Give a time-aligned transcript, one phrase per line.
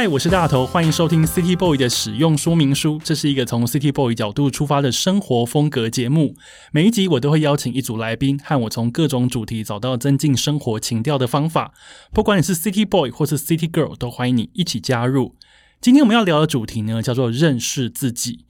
[0.00, 2.98] 嗨，我是大头，欢迎收听 City Boy 的使用说明书。
[3.04, 6.34] 这是一个从 City Boy 角度出发的生活风格节目。
[6.72, 11.74] 每一集我都会邀请一组来宾，和我从各种主题找到增进生活情调的方法。
[12.14, 15.36] 不管你是 City Boy 或是 City Girl，都欢迎你一起加入。
[15.82, 18.46] 今天我们要聊的主题呢，叫做认识自己。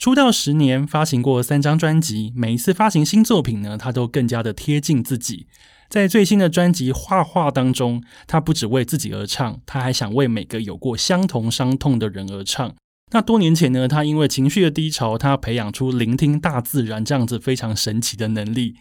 [0.00, 5.46] 出道十年，发行过三张专辑，每一次发行新作品呢，他都更加的贴近自己。
[5.88, 12.74] 在最新的专辑《画画》当中，他不只为自己而唱，他还想为每个有过相同伤痛的人而唱。
[13.10, 18.74] 那多年前呢，他因为情绪的低潮，他培养出聆听大自然这样子非常神奇的能力。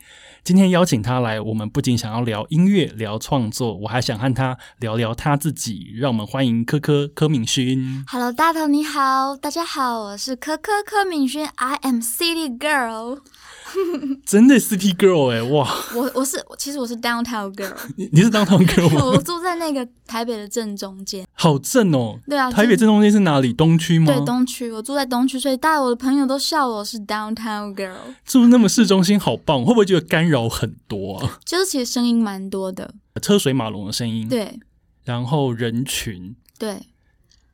[0.43, 5.93] 今天邀请他来，我们不仅想要聊音乐、聊创作，我还想和他聊聊他自己。
[5.95, 8.03] 让我们欢迎柯柯柯旻薰。
[8.07, 13.19] Hello，大头你好，大家好，我是柯柯柯旻薰，I am City Girl。
[14.25, 15.67] 真的 City Girl 哎、欸，哇！
[15.95, 19.03] 我我是其实我是 Downtown Girl， 你你是 Downtown Girl 吗？
[19.05, 22.19] 我住在那个台北的正中间，好正哦。
[22.27, 23.53] 对啊，台北正中间是哪里？
[23.53, 24.07] 东区吗？
[24.07, 24.71] 对，东区。
[24.71, 27.95] 我住在东区，所以大家我的朋友都笑我是 Downtown Girl。
[28.25, 29.63] 住那么市中心，好棒！
[29.63, 31.39] 会不会觉得干扰很多啊？
[31.45, 34.27] 就是其实声音蛮多的，车水马龙的声音。
[34.27, 34.59] 对，
[35.03, 36.35] 然后人群。
[36.59, 36.77] 对。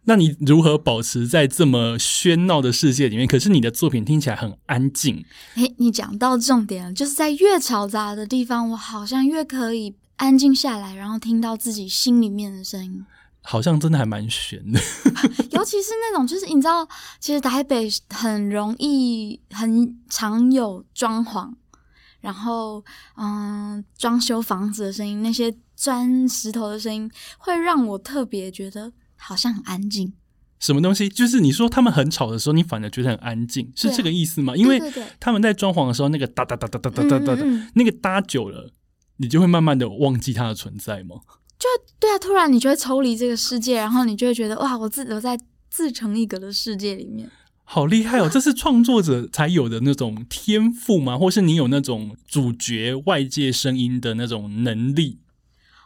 [0.05, 3.25] 那你如何保持在这么喧闹的世界里面？
[3.25, 5.23] 可是你的作品听起来很安静。
[5.55, 13.05] 诶，你讲到重点了，就是在越嘈杂的地方，我好像越可以安静下来，然后听到自己心里面的声音。
[13.45, 14.79] 好像真的还蛮悬的，
[15.51, 16.87] 尤其是那种，就是你知道，
[17.19, 21.49] 其实台北很容易、很常有装潢，
[22.19, 22.83] 然后
[23.15, 28.91] 嗯，装修房子的声音，那些砖石头的声音，会让我特别觉得。
[29.25, 30.13] 好像很安静，
[30.59, 31.07] 什么东西？
[31.07, 34.55] 就是你说他们很吵的时候，你反而觉得很安静，是这个意思吗？
[34.55, 34.81] 因为
[35.19, 37.41] 他们在装潢的时候，那个哒哒哒哒哒哒哒哒哒，
[37.75, 38.71] 那个搭久了，
[39.17, 41.15] 你就会慢慢的忘记它的存在吗？
[41.57, 41.67] 就
[41.99, 45.39] 对啊，突然你就会抽离这个世界，然后你就会觉得哇，我自己在
[45.69, 47.29] 自成一格的世界里面，
[47.63, 48.29] 好厉害哦！
[48.29, 51.17] 这是创作者才有的那种天赋吗？
[51.17, 55.19] 或是你有那种主角外界声音的那种能力？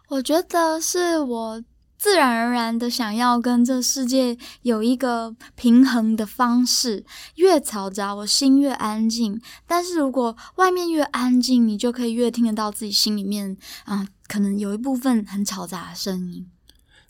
[0.09, 1.63] 我觉得是我。
[1.97, 7.03] 自然而然的想要跟这世界有一个平衡的方式，
[7.35, 9.41] 越嘈杂，我心越安静。
[9.65, 16.47] 但是如果外面越安静，你就可以越听得到自己心里面啊、呃，可能有一部分很嘈杂的声音。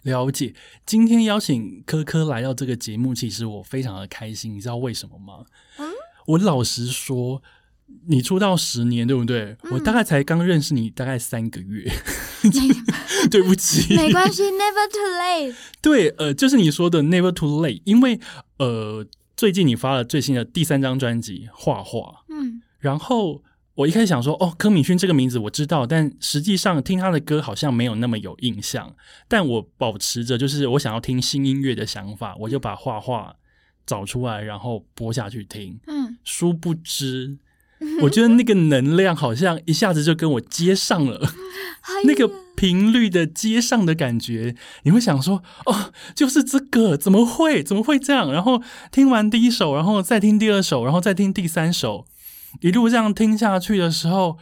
[0.04, 0.56] 了解。
[0.86, 4.56] 今天邀请科科来到这个节目，其实我非常的开心。
[4.56, 5.46] 你知道为什么吗？
[5.78, 5.92] 嗯，
[6.28, 7.44] 我老实说。
[8.08, 9.56] 你出道十年，对不对？
[9.64, 11.90] 嗯、我大概才刚认识你大概三个月，
[13.30, 15.56] 对不起， 没关系，Never too late。
[15.82, 18.20] 对，呃，就是你说的 Never too late，因为
[18.58, 19.06] 呃，
[19.36, 22.00] 最近你发了最新的第三张专辑《画画》，
[22.30, 23.44] 嗯，然后
[23.76, 28.96] 我一开始想说，哦，柯敏勋这个名字我知道，但实际上听他的歌好像没有那么有印象。
[29.28, 33.32] 但我保持着就是我想要听新音乐的想法，我就把《画画》
[33.86, 35.80] 找出来，然后播下去听。
[35.88, 37.38] 嗯，殊不知。
[38.02, 41.34] 我觉得那个能量好像一下子就跟我接上了，
[42.06, 48.32] 那个频率的接上的感觉，你会想说哦，就是这个，怎么会，怎么会这样？
[48.34, 48.62] 然后
[48.92, 52.08] 听完第一首，然后再听第二首，然后再听第三首，
[52.62, 54.40] 一路这样听下去的时候，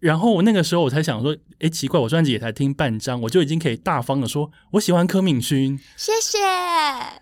[0.00, 6.36] 然后我那个时候我才想说，诶，奇怪，我专辑也才听半张，我就已经可以大方的说我喜欢柯敏勋，谢谢。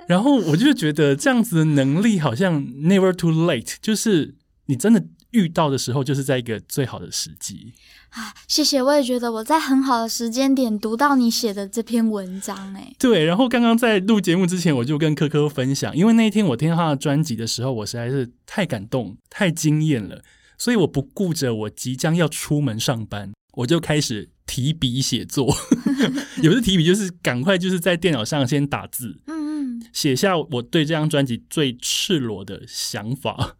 [0.08, 4.34] 然后我就觉得这样子的能力好像 never too late，就是
[4.66, 5.04] 你真的。
[5.34, 7.74] 遇到的时候，就是在一个最好的时机
[8.10, 8.32] 啊！
[8.46, 13.24] 谢谢，我也觉得我在很好的时间点读到你写的这篇文章，哎，对。
[13.24, 20.22] 然后刚刚在录节目之前，我就跟科科分享，因为那一天我听到他的专辑的时候，我实在是太感动、太惊艳了，
[20.56, 25.52] 所以我不顾着我即将要出门上班，我就开始提笔写作。
[26.40, 33.56] 有的提笔就是赶快就是在电脑上先打字，嗯嗯，写下我对这张专辑最赤裸的想法。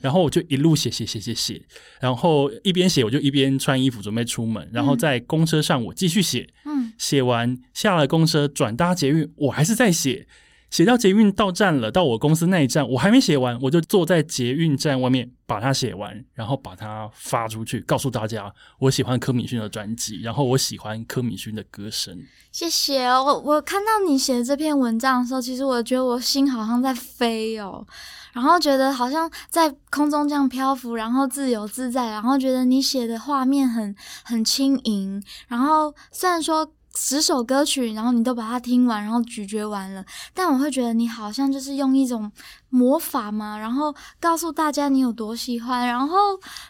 [0.00, 1.62] 然后我就一路写写写写写，
[2.00, 10.26] 然后一边写我就一边穿衣服准备出门，然后在公车上我继续写，嗯，写完下了公车转搭捷运，我还是在写，
[10.70, 22.18] 写到捷运到站了，到我公司那一站，我还没写完，我就坐在捷运站外面把它写完，然后把它发出去，告诉大家我喜欢柯敏勋的专辑，然后我喜欢柯敏勋的歌声。
[22.50, 27.86] 谢谢哦，我我看到你写的这篇文章的时候，其实我觉得我心好像在飞哦，
[28.32, 36.70] 然后觉得好像在空中这样漂浮，然后自由自在，然后觉得你写的画面很很轻盈，然后虽然说。
[36.96, 42.32] 十首歌曲，然后你都把它听完，然后咀嚼完了，但我会觉得你好像就是用一种
[42.70, 46.16] 魔法嘛，然后告诉大家你有多喜欢，然后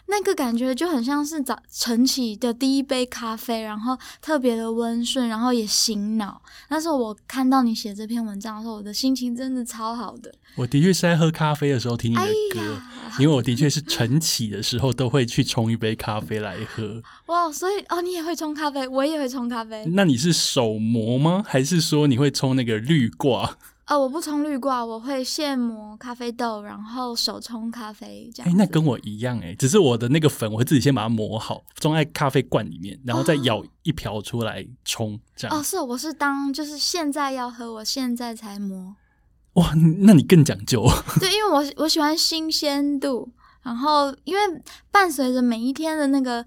[0.07, 6.41] 那个感觉就很像是早晨起的第一杯咖啡，然后特别的温顺，然后也醒脑。
[6.69, 10.33] 那时候我看到你写这篇文章的时候，我的心情真的超好的。
[10.55, 12.21] 我的确是在喝咖啡的时候听你的
[12.51, 16.99] 歌，哎、因为我的确是晨起的时候都会去冲一杯咖啡来喝。
[17.27, 19.85] 哇，所以哦，你也会冲咖啡，我也会冲咖啡。
[19.93, 21.43] 那你是手磨吗？
[21.47, 23.57] 还是说你会冲那个绿挂？
[23.85, 28.51] 呃，我不冲绿挂，我会现磨咖啡豆，然后手冲咖啡这样。
[28.51, 35.57] 哎，那跟我一样哎，只是我的那个粉我会自己先把它磨好，装在咖啡罐里面，然后再舀一瓢出来冲、哦、这样。
[35.57, 38.93] 哦，是，我是当就是现在要喝，我现在才磨。
[39.53, 40.85] 哇，那你更讲究。
[41.21, 43.31] 对，因为我我喜欢新鲜度，
[43.63, 44.41] 然后因为
[44.91, 46.45] 伴随着每一天的那个。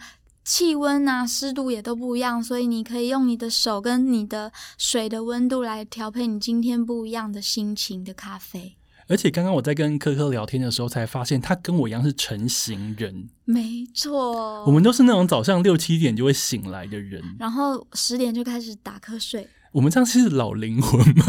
[0.53, 8.75] 气温啊，湿度也都不一样，所以你可以用你的手跟你的水的温度来调配你今天不一样的心情的咖啡。
[9.07, 13.29] 而且刚刚我在跟柯柯聊天的时候，才发现他跟我一样是成型人。
[13.45, 19.47] 没错，我们都是那种早上六七点就会醒来的人，然后十点就开始打瞌睡。
[19.71, 21.27] 我们这样是老灵魂吗？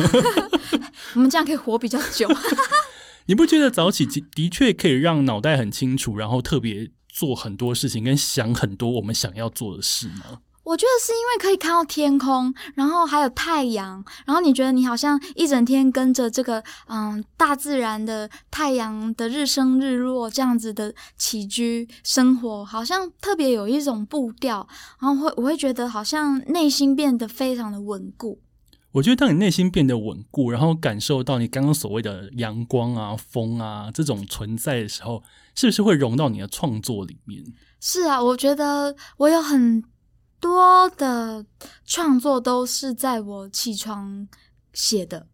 [1.13, 2.27] 我们这样可以活比较久。
[3.27, 4.03] 你不觉得早起
[4.33, 6.89] 的确可以让脑袋很清楚，然后特别？
[7.21, 10.39] 做很多事情跟想很多我们想要做的事吗？
[10.63, 24.67] 我觉得是因为可以看到天空，然后还有太阳，然后你觉得你好像一整天跟着这个嗯大自然的太阳的日升日落这样子的起居生活，好像特别有一种步调，
[24.99, 28.39] 然后会我会觉得好像内心变得非常的稳固。
[28.93, 35.23] 我觉得，当你内心变得稳固，然后感受到你刚刚所谓的阳光啊、风啊这种存在的时候，
[35.55, 37.41] 是不是会融到你的创作里面？
[37.79, 39.81] 是啊，我觉得我有很
[40.39, 41.45] 多的
[41.85, 44.27] 创作都是在我起床
[44.73, 45.27] 写的，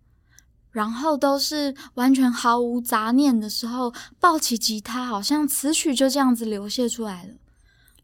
[0.69, 7.33] 然后都是完全毫无杂念的时候，抱起吉他，好像词曲就这样子流泻出来了。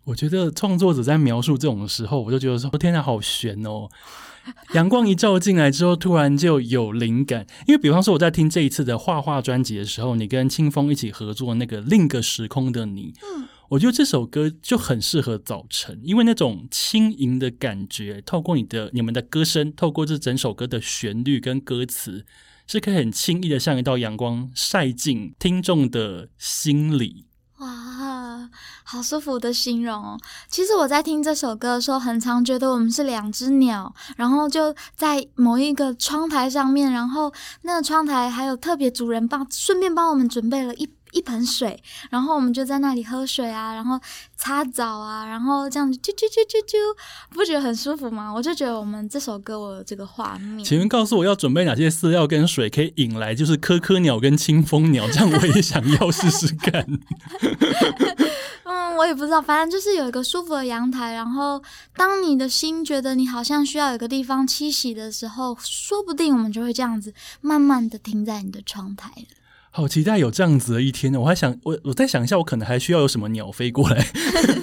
[0.05, 3.87] 我觉得创作者在描述这种的时候，我就觉得说：“天哪，好悬哦！”
[4.73, 7.45] 阳光一照进来之后，突然就有灵感。
[7.67, 22.25] 因为比方说我在听这一次的画画专辑的时候，你跟清风一起合作那个另一个时空的你，嗯，我觉得这首歌就很适合早晨，因为那种轻盈的感觉，透过你的你们的歌声，透过这整首歌的旋律跟歌词，
[22.67, 27.27] 是可以很轻易的像一道阳光晒进听众的心里。
[27.63, 28.49] 哇，
[28.83, 30.19] 好舒服的形容哦！
[30.49, 37.31] 其实我在听这首歌的时候，很常觉得我们是两只鸟，然后就在某一个窗台上面，然后
[37.61, 40.89] 那个窗台还有特别主人帮顺便帮我们准备了一。
[41.13, 43.99] 一盆水，然后我们就在那里喝水啊，然后
[44.35, 46.75] 擦澡啊，然后这样子啾啾啾啾啾，
[47.29, 48.33] 不觉得很舒服吗？
[48.33, 50.63] 我就觉得我们这首歌我有这个画面。
[50.65, 56.85] 请问告诉我要准备哪些饲料跟水，可以引来就是科科鸟跟清风鸟，这样我也想要试试看。
[58.65, 61.61] 嗯，我也不知道，反正就是有一个舒服的阳台，然后
[61.95, 69.42] 当你的心觉得你好像需要有个地方栖息的时候，说不定我们就会这样子慢慢的停在你的窗台了。
[69.75, 71.19] 好期待有这样子的一天呢！
[71.19, 74.05] 我还想，我我再想一下，我可能还需要有什么鸟飞过来，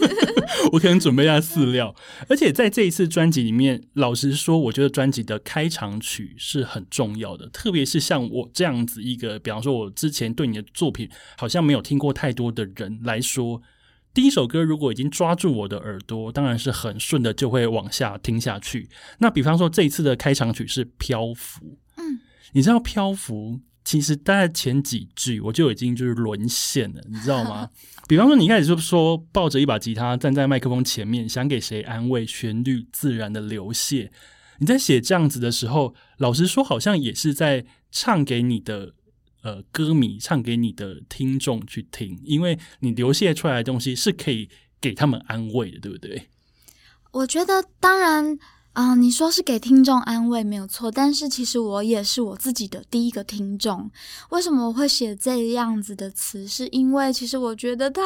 [0.71, 1.93] 我可能准备一下饲料。
[2.29, 13.61] 而且在这一次专辑里面，老实说，我觉得专辑的开场曲是很重要的，特别是像我这样子一个，比方说，我之前对你的作品好像没有听过太多的人来说，
[14.15, 18.89] 第一首歌如果已经抓住我的耳朵，当然是很顺的就会往下听下去。
[19.19, 22.21] 那比方说，这一次的开场曲是《漂浮》，嗯，
[22.53, 23.59] 你知道《漂浮》？
[23.91, 27.69] 其实大概前几句我就已经就是沦陷了，你知道吗？
[28.07, 32.25] 比方说你一开始就说抱着一把吉他站在麦克风前面，想给谁安慰？
[32.25, 34.09] 旋律自然的流泻。
[34.59, 38.95] 你在写这样子的时候，老实说，好像也是在唱给你的
[39.43, 44.49] 呃歌迷，唱给你的听众去听，因为你流泻出来的东西是可以
[44.81, 46.29] 给他们安慰的，对不对？
[47.11, 48.39] 我觉得当然。
[48.81, 53.91] 啊、呃，你说是给听众安慰没有错，但是其实我也是我自己的第一个听众。
[54.31, 56.49] 为什么我会写这样子的词？
[56.49, 58.01] 是因为其实我觉得他，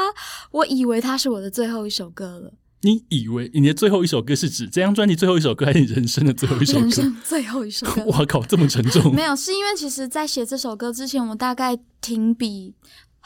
[0.51, 2.53] 我以为他是我的最后一首歌了。
[2.81, 6.81] 你以为你的最后一首歌是指这张专辑最后一首歌，还是你人生的最后一首歌？
[6.81, 8.05] 人 生最后一首歌。
[8.07, 9.11] 哇靠，这么沉重！
[9.15, 12.75] 没有，是因为其实，在写这首歌之前，我大概停笔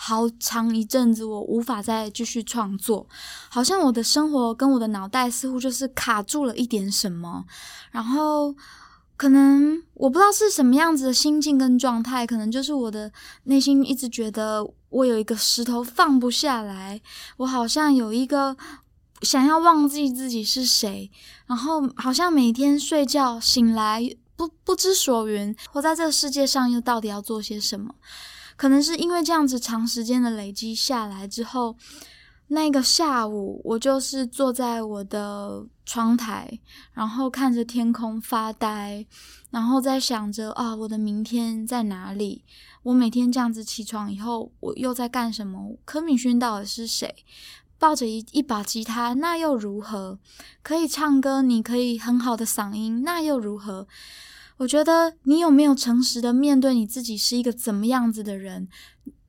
[0.01, 3.07] 好长一阵子，我无法再继续创作，
[3.49, 7.45] 好像我的生活跟我的脑袋似乎就是卡住了一点什么，
[7.91, 8.55] 然后
[9.17, 13.11] 可能我不知道是什么样子的心境跟状态，可能就是我的
[13.45, 17.01] 内心一直觉得我有一个石头放不下来，
[17.39, 18.57] 我好像有一个。
[19.23, 21.11] 想要忘记自己是谁，
[21.49, 24.01] 然后好像每天睡觉醒来
[24.37, 27.93] 不不知所云，活在这个世界上又到底要做些什么？
[28.59, 31.77] 可能是因为这样子长时间的累积下来之后，
[32.49, 36.59] 那个下午我就是坐在我的窗台，
[36.93, 39.07] 然后看着天空发呆，
[39.51, 42.43] 然后在想着啊，我的明天在哪里？
[42.83, 45.77] 我每天这样子起床以后，我又在干什么？
[45.85, 47.15] 柯敏勋到底是谁？
[47.79, 50.19] 抱着一一把吉他，那又如何？
[50.63, 53.87] 可以唱歌，你可以很好的嗓音，那又如何？
[54.59, 58.69] 我觉得你有没有诚实的面对你自己是一个怎么样子的人，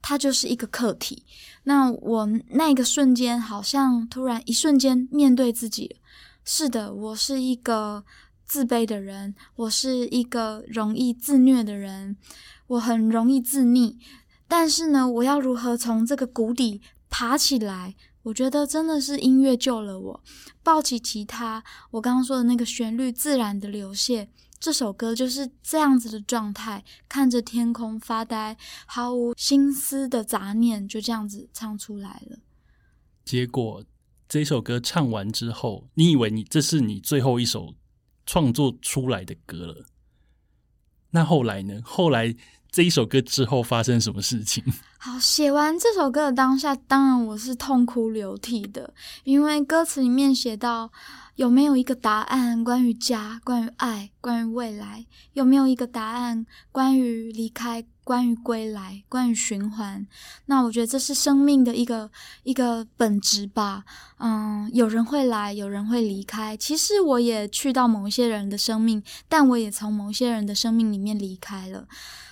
[0.01, 1.23] 它就是一个课题。
[1.63, 5.97] 那我那个瞬间，好像突然一瞬间面对自己，
[6.43, 8.03] 是的，我是一个
[8.45, 12.17] 自卑的人，我是一个容易自虐的人，
[12.67, 13.97] 我很容易自溺。
[14.47, 17.95] 但是呢，我要如何从这个谷底爬起来？
[18.23, 20.23] 我觉得真的是音乐救了我，
[20.63, 24.27] 抱起吉他，我刚刚说的那个旋律自然的流泻，
[24.59, 32.39] 这首歌就是这样子的状态，看着天空发呆，毫无心思的杂念，就这样子唱出来了。
[33.23, 33.83] 结果
[34.27, 37.73] 这首歌唱完之后，你以为你这是你最后一首
[38.25, 39.85] 创作出来的歌了？
[41.11, 41.81] 那后来呢？
[41.83, 42.35] 后来。
[42.71, 44.63] 这一首歌之后发生什么事情？
[44.99, 50.91] 好，写完这首歌的当下，当然我是痛哭流涕的，因为歌词里面写到，
[51.39, 55.05] 有没有一个答案关于家，关于爱，关于未来？
[55.31, 60.05] 有没有一个答案关于离开，关于归来，关于循环？
[60.47, 62.11] 那我觉得这是生命的一个
[62.43, 63.85] 一个本质吧。
[64.17, 66.57] 嗯，有人会来，有人会离开。
[66.57, 71.87] 其实我也去到某一些人的生命，但我也从某些人的生命里面离开了。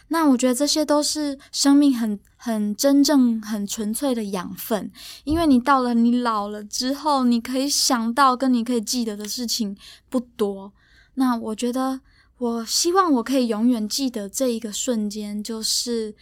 [0.10, 4.90] 那我觉得这些都是生命很很真正很纯粹的养分，
[5.26, 9.78] 因为你到了你老了之后，你可以想到跟你可以记得的事情
[10.10, 10.72] 不多。
[11.16, 12.00] 那我觉得，
[12.38, 16.16] 我希望我可以永远记得这一个瞬间，就是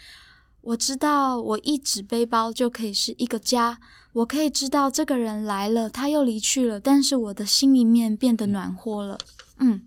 [0.61, 3.77] 我知道我一纸背包就可以是一个家，
[4.13, 9.17] 我可以知道这个人来了，他又离去了，但是我的心里面变得暖和了。
[9.59, 9.83] 嗯，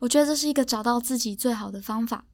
[0.00, 2.24] 我觉得这是一个找到自己最好的方法。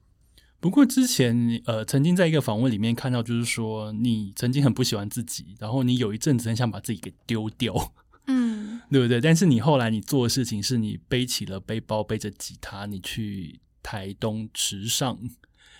[0.59, 7.93] 不过之前呃，曾经在一个访问里面看到，就是说你曾经很不喜欢自己，然后你有一阵子很想把自己给丢掉，
[8.27, 9.21] 嗯， 对不对？
[9.21, 15.17] 但是你后来你做的事情是你背起了背包，背着吉他，你去台东池上。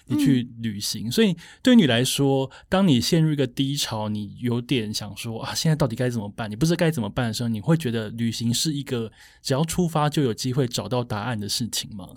[0.10, 6.50] 你去旅行，嗯，所以对你来说，当你陷入一个低潮，你有点想说啊，现在到底该怎么办？
[6.50, 9.12] 你不知道该怎么办的时候，你会觉得旅行是一个
[9.42, 12.10] 只要出发就有机会找到答案的事情吗？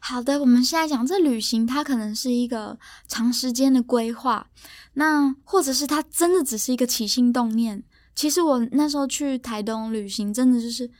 [0.00, 2.78] 好的，我们现在讲这旅行，它可能是一个
[3.08, 4.48] 长时间的规划，
[4.94, 7.82] 那或者是它真的只是一个起心动念。
[8.14, 10.90] 其实我那时候去台东旅行，真的就是，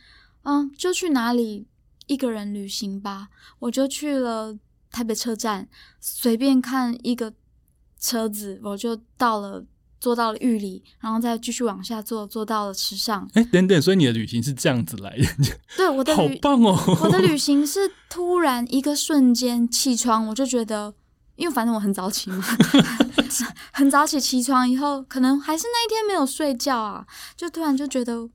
[0.43, 1.67] 嗯，就去哪里
[2.07, 3.29] 一个人旅行吧，
[3.59, 4.57] 我就去了。
[4.91, 5.69] 台北车站
[6.01, 7.33] 随便看一个
[8.01, 9.65] 车子，我就到了，
[10.01, 13.29] 坐到了玉里，然后再继续往下坐，坐到了池上。
[13.35, 15.59] 哎，等等，所以你的旅行是这样子来的？
[15.77, 16.79] 对，我的旅好棒哦！
[17.03, 20.95] 我的旅行是突然一个瞬间起床，我就觉得，
[21.37, 22.43] 因为反正我很早起嘛，
[23.73, 28.29] 很早起，起床以后可能还是那一天没有睡觉啊，就突然就觉得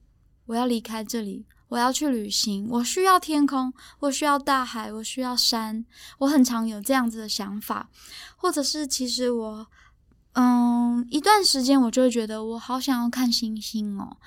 [0.48, 1.46] 我要离开这里。
[1.74, 5.84] 我要去旅行，我需要天空，我需要大海，我需要山。
[6.20, 7.90] 我很常有这样子的想法，
[8.36, 9.66] 或者是其实我，
[10.34, 14.18] 嗯，一段时间我就会觉得我好想要看星星哦，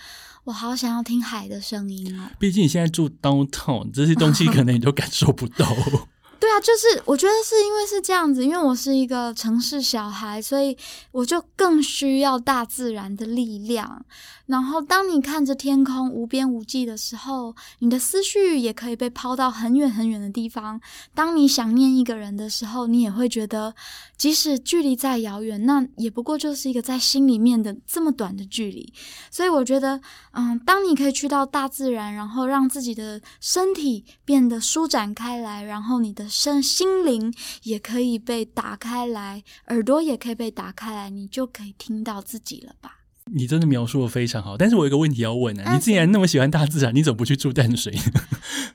[0.42, 2.28] 我好想要听海的声音哦。
[2.40, 5.64] 毕竟你现在住当套这些东西可能你都感受不到。
[6.60, 10.76] 就是我觉得是因为是这样子，因为我是一个城市小孩，所以
[11.12, 14.04] 我就更需要大自然的力量。
[14.46, 20.80] 然后，当你看着天空无边无际的时候，你的思绪也可以被抛到很远很远的地方。
[21.14, 23.74] 当你想念一个人的时候，你也会觉得，
[24.16, 28.92] 即使距离再遥远，那也不过就是一个在心里面的这么短的距离。
[29.32, 37.34] 所以，我觉得，嗯，当你可以去到大自然，然后让自己的身体变得舒展开来，然后你的身心灵
[37.64, 42.98] 也可以被打开来，耳朵也可以被打开来，你就可以听到自己了吧。
[43.32, 48.22] 你真的描述的非常好，但是我有一个问题要问啊，你既然那么喜欢大自然，你怎么不去住淡水呢？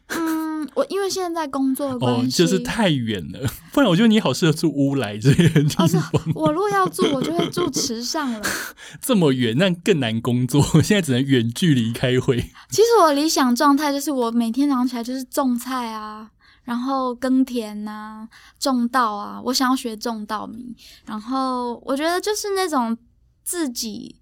[0.08, 5.88] 嗯，我因为现在工作的关系，哦，就是太远了，不然我觉得你好适合住乌来这些地方。
[5.88, 8.42] 哦，我如果要住，我就会住池上了。
[9.00, 12.42] 这么远，那更难工作，现在只能远距离开会。
[12.70, 16.32] 其实我理想状态就是我每天早上起来就是种菜啊。
[16.64, 20.76] 然后耕田呐、啊，种稻啊，我想要学种稻米。
[21.06, 22.98] 然后我觉得就是那种
[23.44, 24.16] 自己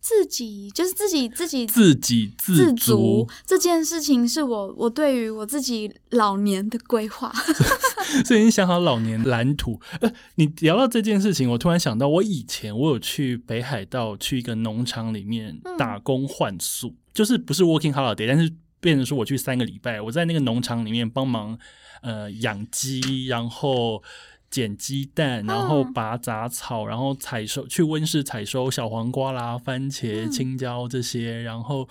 [0.00, 7.32] 自己就是自己自己自给自足这件事情，是我我对于我自己老年的规划。
[8.24, 9.78] 所以你想好老年蓝图？
[10.00, 18.50] 呃，你聊到这件事情，我突然想到，我以前我有去北海道去一个农场里面打工换宿，嗯、就是不是 working holiday，但是。
[18.80, 21.58] 变成说我去三个礼拜，我在那个农场里面帮忙，
[22.02, 24.02] 呃，养鸡，然后
[24.50, 31.88] 捡鸡蛋，然后拔杂草，然后采收去温室采收小黄瓜啦、番茄、青椒这些，然后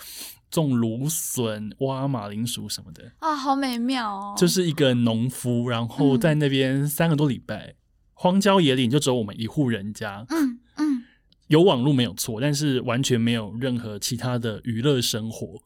[0.49, 4.35] 种芦笋、挖马铃薯什么的啊，好美妙哦！
[4.37, 7.75] 就是一个农夫，然后在那边三个多礼拜，
[8.13, 11.03] 荒郊野岭就只有我们一户人家，嗯嗯，
[11.47, 15.61] 有网络没有错，但是完全没有任何其他的娱乐生活。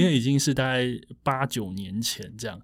[0.00, 0.86] 因为已经是大概
[1.22, 2.58] 八九年前这样，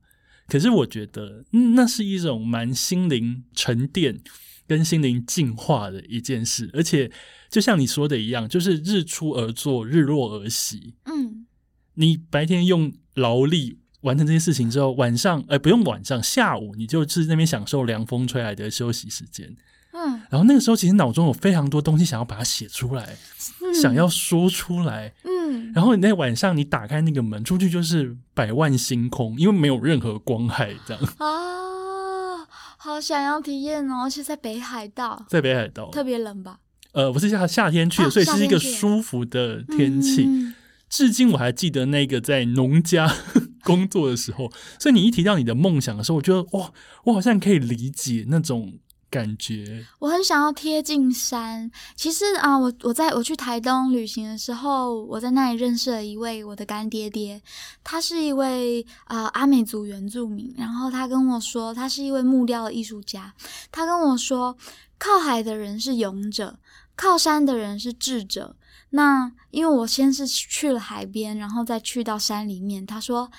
[0.48, 4.18] 可是我觉得那是一种蛮心灵沉淀
[4.66, 7.12] 跟心灵净化的一件事，而且
[7.50, 10.94] 就像你说的一样，就是日出而作，日落而息。
[11.04, 11.46] 嗯，
[11.94, 19.54] 你白天用劳力完成这些事情之后，晚上哎不用晚上，下午你就是那边享受凉风吹来的休息时间。
[19.98, 23.16] 嗯，然后那个时候其实脑中有非常多东西想要把它写出来，
[23.62, 25.14] 嗯、想要说出来。
[25.24, 34.02] 嗯，然后你那晚上你打开那个门出去就是百万星空，因为没有任何光害，这样啊，好想要体验哦！
[34.04, 36.58] 而且在北海道，在北海道特别冷吧？
[36.92, 40.24] 呃，不是夏夏天去的，啊、所以是一个舒服的天气。
[40.26, 40.54] 嗯、
[40.90, 43.10] 至今我还记得那个在农家
[43.64, 46.70] 工作的时候，所以你一提到你的梦想的时候，我觉得哇，
[47.04, 48.74] 我好像可以理解那种。
[49.16, 51.70] 感觉我很想要贴近山。
[51.94, 57.40] 其实啊，我我在我去台东旅行的时候，我在那里认识了一位我的干爹爹，
[57.82, 60.54] 他是一位啊、阿美族原住民。
[60.58, 63.32] 然后他跟我说，他是一位木雕的艺术家。
[63.72, 64.54] 他跟我说，
[64.98, 66.58] 靠海的人是勇者，
[66.94, 68.54] 靠山的人是智者。
[68.90, 72.84] 那因为我先是去了海边，然后再去到山里面。
[72.84, 73.30] 他说。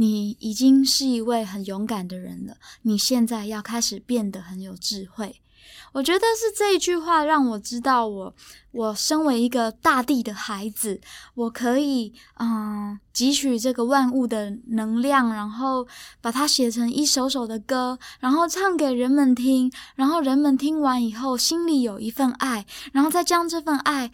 [0.00, 5.40] 你已经是一位很勇敢的人了，你现在要开始变得很有智慧。
[5.92, 8.34] 我觉得是这一句话让我知道我，
[8.70, 11.00] 我身为一个大地的孩子，
[11.34, 15.86] 我可以嗯汲取这个万物的能量，然后
[16.20, 24.12] 把它写成一首首的歌，然后唱给人们听，然后人们听完以后心里有一份爱，然后再将这份爱。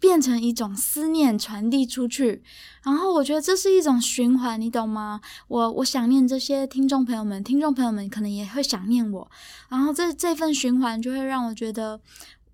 [0.00, 2.42] 变成一种思念传递出去，
[2.82, 5.20] 然后我觉得这是一种循环，你懂吗？
[5.46, 9.30] 我我想念这些听众朋友们，听众朋友们可能也会想念我，
[9.68, 12.00] 然后这这份循环就会让我觉得，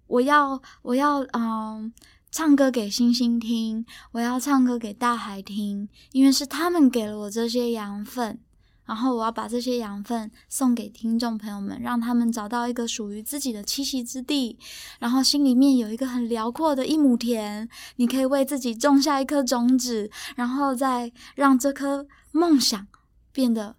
[0.08, 1.92] 我要我要嗯
[2.32, 8.40] 唱歌给星星听，我要唱歌给大海听，因为是他们给了我这些养分。
[8.86, 14.56] 然后我要把这些养分送给听众朋友们，让他们找到一个属于自己的栖息之地，
[15.00, 22.86] 然后心里面有一个很辽阔的一亩田，你可以为自己种下一颗种子，然后再让这颗梦想
[23.32, 23.76] 变得。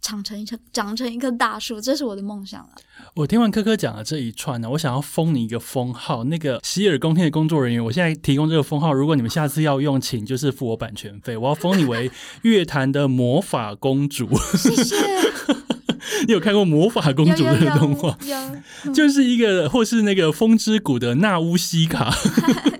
[0.00, 2.70] 长成一棵，长成一棵大树，这是我的梦想了。
[3.14, 11.36] 我听完科科讲的这一串呢，我想要封你一个封号，那个洗耳恭听的工作人员，我现在提供这个封号，如果你们下次要用，请就是付我版权费。
[11.36, 12.10] 我要封你为
[12.42, 14.28] 乐坛的魔法公主。
[14.56, 14.96] 谢谢。
[16.26, 18.16] 你有看过魔法公主的动画？
[18.22, 18.54] 有，有，有，
[18.86, 22.12] 有，就是一个，或是那个风之谷的纳乌西卡。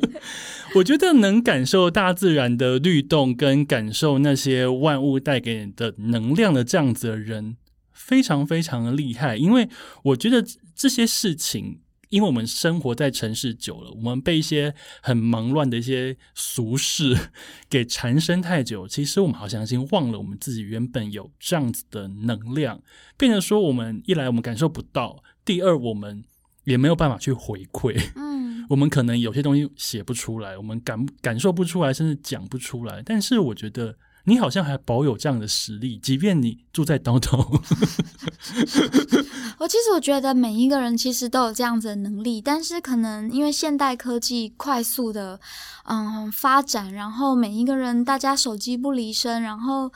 [0.74, 7.56] 我觉得能感受大自然的律动，跟感受那些万物带给你的能量的这样子的人，
[7.92, 9.36] 非常非常的厉害。
[9.36, 9.68] 因为
[10.04, 17.16] 我觉得这些事情，因为我们生活在城市久了，我们被一些很忙乱的一些俗事
[17.68, 22.80] 给缠身太久，其实我们好像已经忘了我们自己原本有这样子的能量，
[23.16, 26.22] 变成说我们一来我们感受不到，第二我们
[26.64, 27.98] 也没有办法去回馈。
[28.68, 33.02] 我们可能有些东西写不出来，我们感感受不出来，甚至讲不出来。
[33.04, 33.96] 但是我觉得
[34.28, 37.38] 你好像还保有这样的实力，即便你住在岛头。
[39.58, 45.40] 我其实我觉得每一个人其实都有这样子的能力，但是可能因为现代科技快速的
[45.84, 49.90] 嗯发展，然后每一个人大家手机不离身，然后。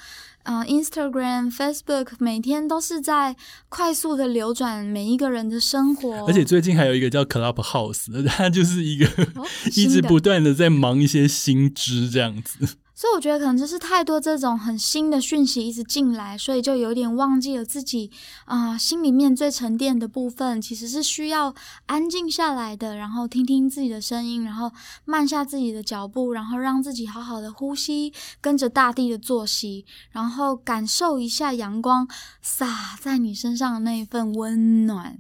[0.45, 3.37] 嗯、uh，Instagram、Facebook 每天都是在
[3.69, 12.79] 快速的流转每一个人的生活，而且最近还有一个叫 Clubhouse，它就是一个、哦、 一直不断的在忙一些新知这样子。
[13.03, 18.09] 所以我觉得可能就是太多这种很新的讯息一直进来，所以就有点忘记了自己
[18.45, 21.53] 啊、心里面最沉淀的部分，其实是需要
[21.87, 24.71] 安静下来的，然后听听自己的声音，然后
[25.05, 32.07] 慢下自己的脚步，然后让自己好好的呼吸，跟着大地的作息，然后感受一下阳光
[32.41, 35.19] 洒在你身上的那一份温暖。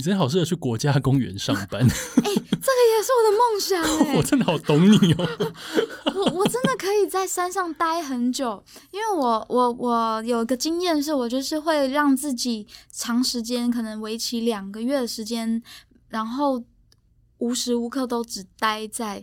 [0.00, 1.82] 你真的好适合去国家公园上班。
[1.84, 1.90] 哎、欸，
[2.24, 4.16] 这个也是我的梦想、 欸。
[4.16, 5.28] 我真的好懂你哦。
[6.16, 15.62] 我我真的可以在山上待很久，因为我我我有个经验是，我就是会让自己长时间，可能为期两个月的时间，
[16.08, 16.64] 然后
[17.36, 19.22] 无时无刻都只待在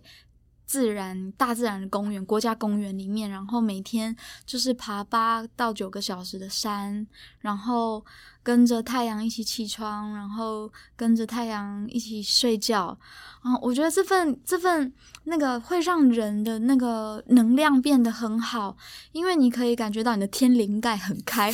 [0.67, 7.07] 自然、大自然的公园、国家公园里面，然后每天就是爬八到九个小时的山，
[7.39, 8.05] 然后。
[8.47, 12.97] 跟着太阳一起起床，然后跟着太阳一起睡觉，
[13.41, 14.93] 啊我觉得这份这份
[15.25, 18.77] 那个会让人的那个能量变得很好，
[19.11, 21.53] 因为你可以感觉到你的天灵盖很开。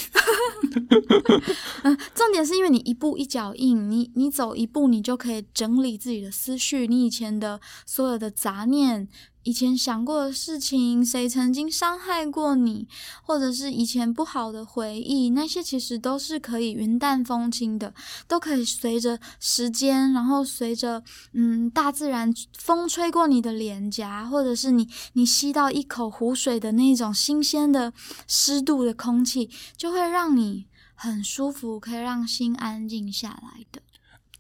[1.82, 9.08] 嗯，重点是因为你一步一脚印，你你走一步，你就可以整理自己的思绪，你以前的所有的杂念。
[9.44, 12.88] 以前想过的事情，谁曾经伤害过你，
[13.22, 17.94] 或者是以前不好的回忆，那些其实都是可以云淡风轻的，
[18.28, 21.04] 都可以随着时间，然后随着
[21.34, 27.94] 嗯大自然风吹过你的脸颊，或者是你你吸到一口湖水的那种新鲜的
[28.26, 33.83] 湿度的空气，就会让你很舒服，可以让心安静下来的。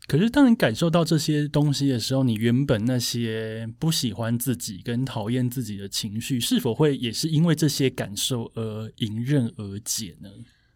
[0.05, 10.29] 可是，当你感受到这些东西的时候，你原本那些不喜欢自己跟讨厌自己的情绪，是否会也是因为这些感受而迎刃而解呢？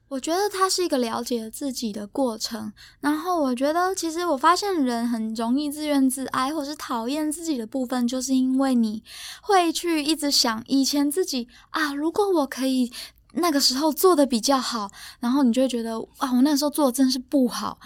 [0.08, 2.72] 我觉得它是一个了解自己的过程。
[3.02, 9.04] 然后，我觉得其实我发现人很容易自怨自艾，或是讨厌自己的部分，就是因为你
[9.42, 12.90] 会去一直想以前自己啊，如果我可以
[13.34, 17.78] 那个时候做得比较好，然后你就会觉得啊，我那时候做的真是不好。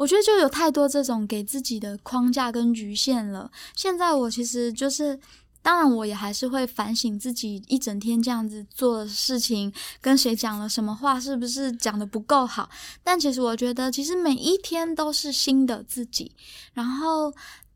[0.00, 3.50] 我觉得就有太多这种给自己的框架跟局限了。
[3.76, 5.20] 现在我其实就是，
[5.60, 12.70] 当然我也还是会反省自己一整天这样子做的事情，跟谁讲了什么话，是不是讲的不够好。
[13.04, 16.32] 但其实我觉得，其实每一天都是新的自己。
[16.72, 17.30] 然后，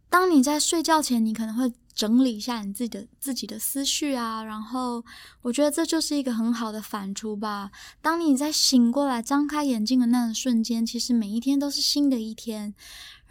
[0.09, 1.71] 当你在睡觉前，你可能会。
[1.95, 5.05] 整理一下你自己的自己的思绪啊，然后
[5.43, 7.71] 我觉得这就是一个很好的反刍吧。
[8.03, 12.75] 当你在醒过来、张开眼睛的那个瞬间，其实每一天都是新的一天。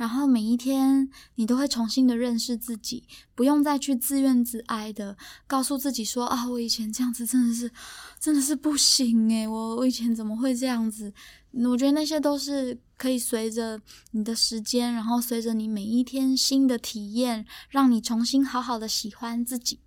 [0.04, 7.72] 然后每一天，你都会重新的认识自己，不用再去自怨自艾的告诉自己说啊，我以前这样子真的是，
[8.20, 11.14] 真的是不行诶，我我以前怎么会这样子？
[11.54, 13.80] 我觉得那些都是可以随着
[14.12, 19.80] 你的时间，然后随着你每一天新的体验，让你重新好好的喜欢自己。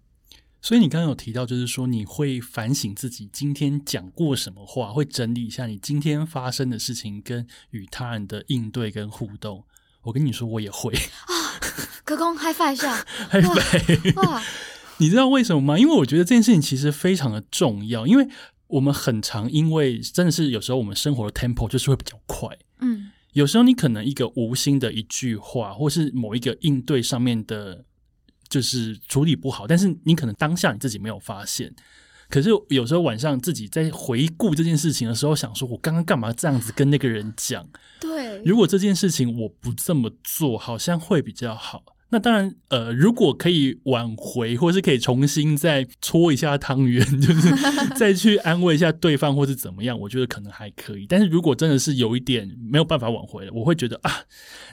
[0.62, 9.62] 所以你刚刚有提到，就是说你会反省自己今天讲过什么话，会整理一下你今天发生的事情跟与他人的应对跟互动。
[10.06, 11.34] 我跟你说，我也会啊！
[12.04, 12.96] 可空，high five 一下，
[13.28, 14.14] high five！
[14.22, 14.40] 哇，
[14.98, 15.76] 你知道为什么吗？
[15.76, 18.28] 因为我觉得这件事情其实非常的重要，因为
[18.68, 27.84] 我们很常因为真的是有时候我们生活的 tempo 就是会比较快，嗯，有时候你可能一个无心的一句话，或是某一个应对上面的，
[28.48, 31.74] 就是处理不好，但是你可能当下你自己没有发现。
[32.28, 37.66] 可是有时候晚上自己在回顾这件事情的时候，想说我刚刚干嘛这样子跟那个人讲？
[38.00, 41.82] 对，如果这件事情我不这么做，好像会比较好。
[42.08, 47.48] 那当然，呃，如果可以挽回，或是可以重新再搓一下汤圆， 就是
[47.98, 51.04] 再去安慰一下对方，或是怎么样，我觉得可能还可以。
[51.08, 54.12] 但是如果真的是有一点没有办法挽回了，我会觉得啊，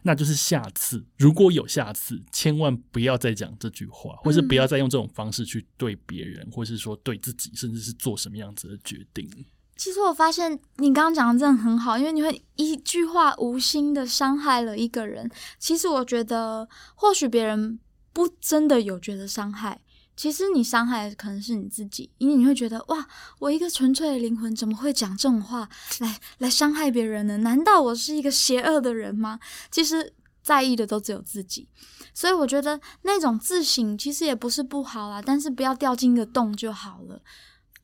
[0.04, 9.28] 那就是下次，如果有下次，千万不要再讲这句话，或是不要再用这种方式去对别人，或是说对自己，甚至是做什么样子的决定。
[9.76, 15.30] 其实我发现你刚刚讲的真的很好，因为你会一句话无心的伤害了一个人。
[15.60, 17.80] 其实我觉得，或许别人
[18.14, 19.82] 不真的有觉得伤害，
[20.16, 23.08] 其实你伤害的可能是你自己，因为你会觉得哇，
[23.40, 25.68] 我一个纯粹的灵魂怎么会讲这种话
[26.00, 27.38] 来来伤害别人呢？
[27.40, 29.40] 难道我是一个邪恶的人吗？
[29.72, 31.68] 其实在意的都只有自己，
[32.14, 37.22] 所以我觉得那种自省其实也不是不好啦，但是不要掉进一个洞就好了。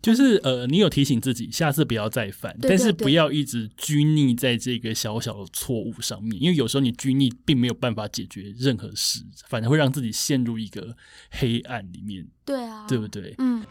[0.02, 10.96] 就是呃，你有提醒自己下次不要再犯，对对对，但是不要一直拘泥在这个小小的错误上面，因为有时候你拘泥并没有办法解决任何事，反而会让自己陷入一个
[11.32, 12.26] 黑暗里面。
[12.46, 13.36] 对啊，对不对？
[13.40, 13.64] 嗯。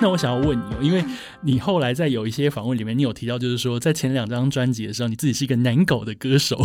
[0.02, 1.04] 那我想要问你，因为
[1.42, 6.56] 你后来在有一些访问里面，你有提到，就是说在前两张专辑的时候，你自己是一个难搞的歌手。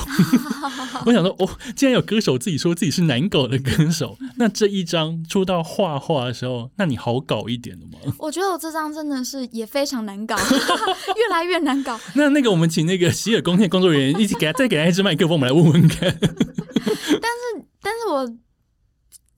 [1.05, 8.13] 我想说，哦，既然有歌手自己说自己是难搞的歌手，那这一张出到画画的时候，那你好搞一点了吗？
[8.19, 11.99] 我觉得我这张真的是也非常难搞，越来越难搞。
[12.13, 16.17] 那那个，我们请那个洗耳恭听的工作人员一起给他再给他一支麦克风，我们来问问看。
[16.19, 18.35] 但是，但是我。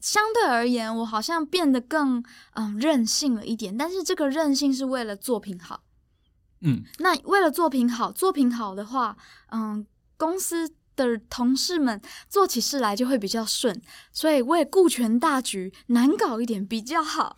[0.07, 5.83] 相对而言，我好像变得更嗯任性了一点，但是这个任性是为了作品好。
[6.61, 9.17] 嗯，那为了作品好，作品好的话，
[9.51, 13.81] 嗯，公司的同事们做起事来就会比较顺，
[14.13, 17.35] 所以为顾全大局，难搞一点比较好。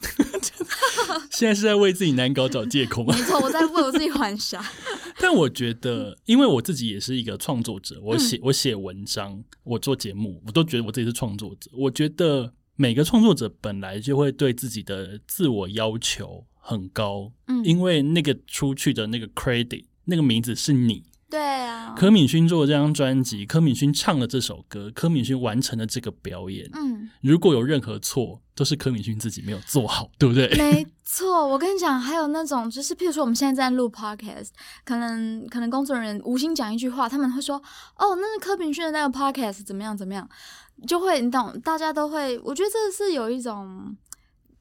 [1.32, 3.15] 现在是在为自己难搞找借口吗？
[3.17, 4.63] 没错，我在为我自己还杀。
[5.17, 11.71] 但我觉得，因为我自己也是一个创作者，我写我写文章，我做节目，我都觉得我自己是创作者。
[11.73, 12.53] 我觉得。
[12.81, 21.93] 每个创作者本来就会对自己的自我要求很高，嗯，因为那个出去的那个 credit，那个名字是你，对啊。
[21.97, 30.50] 柯敏勋做的这张专辑，柯敏勋唱了这首歌，柯敏勋完成了这个表演，嗯，如果有任何错，都是柯敏勋自己没有做好，对不对？
[30.58, 34.50] 没错，我跟你讲，还有那种就是，譬如说我们现在在录 podcast，
[34.84, 37.56] 可能可能工作人员无心讲一句话，他们会说，
[37.95, 40.28] 哦，那是柯敏勋的那个 podcast 怎么样怎么样。
[40.86, 43.95] 就会你懂，大家都会，我觉得这是有一种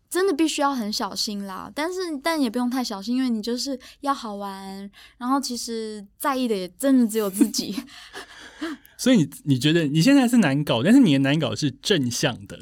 [0.08, 1.68] 真的必须要很小心啦。
[1.74, 7.74] 但是但也不用太小心，因为你就是要好玩，然后其实在意的也真的只有自己。
[8.96, 12.58] 所以你你觉得你现在是难搞，但是你的难搞是正向的。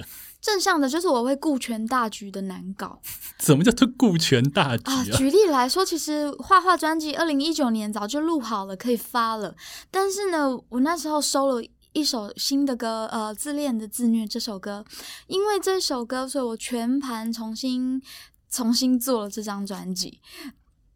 [0.47, 3.01] 正向的就是我会顾全大局的难搞。
[3.41, 4.95] 什么叫做顾全大局啊？
[4.95, 9.57] 啊，举例来说，其实画画专辑二零一九年早就录好了，可以发了。
[9.91, 11.63] 但是呢，我那时候收了。
[11.93, 14.85] 一首新的歌，呃，自恋的自虐这首歌，
[15.29, 18.03] 因为这首歌，所以我全盘重新
[18.51, 20.21] 重新做了这张专辑。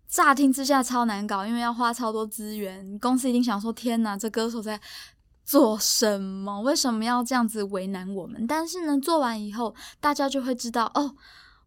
[0.06, 4.78] 乍听之下超难搞，因为要花超多资源，公司一定想说：天哪，这歌手在
[5.50, 6.60] 做什么？
[6.60, 8.46] 为什么要这样子为难我们？
[8.46, 11.16] 但是呢，做完以后，大家就会知道哦。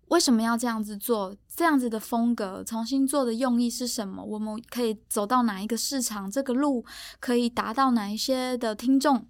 [0.07, 1.35] 为什么要这样子做？
[1.53, 4.23] 这样子的风格重新做的用意是什么？
[4.23, 6.31] 我们可以走到哪一个市场？
[6.31, 6.85] 这个路
[7.19, 9.27] 可以达到哪一些的听众？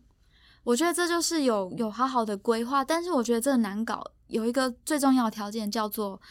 [0.65, 2.85] 我觉得这就是有有好好的规划。
[2.85, 6.21] 但是我觉得这难搞，有一个最重要的条件叫做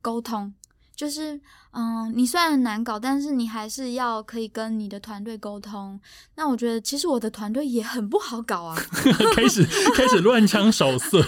[0.00, 0.54] 沟通。
[0.96, 1.38] 就是，
[1.72, 6.00] 嗯，你虽然难搞，但是你还是要可以跟你的团队沟通。
[6.36, 8.74] 那我觉得，其实我的团队也很不好搞啊。
[9.36, 9.62] 开始
[9.94, 11.22] 开始乱枪扫射。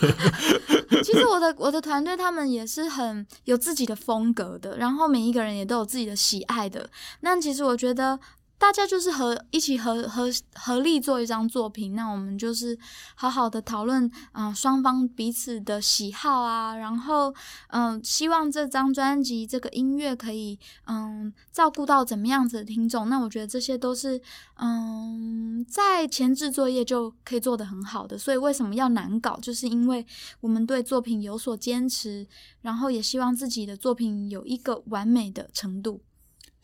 [1.04, 6.88] 其实我的我的团队他们也是很有自己的风格的，然后每一个人也都有自己的喜爱的。
[7.20, 8.18] 那其实我觉得。
[8.58, 12.76] 大家就是合一起合合合力做一张作品，那我们就是
[13.14, 17.32] 好好的讨论，嗯、双方彼此的喜好啊，然后
[17.68, 23.08] 嗯、希望这张专辑这个音乐可以嗯、照顾到怎么样子的听众。
[23.08, 24.20] 那我觉得这些都是
[24.56, 28.18] 嗯、呃、在前置作业就可以做得很好的。
[28.18, 30.04] 所以为什么要难搞，就是因为
[30.40, 32.26] 我们对作品有所坚持，
[32.62, 36.02] 然后也希望自己的作品有一个完美的程度。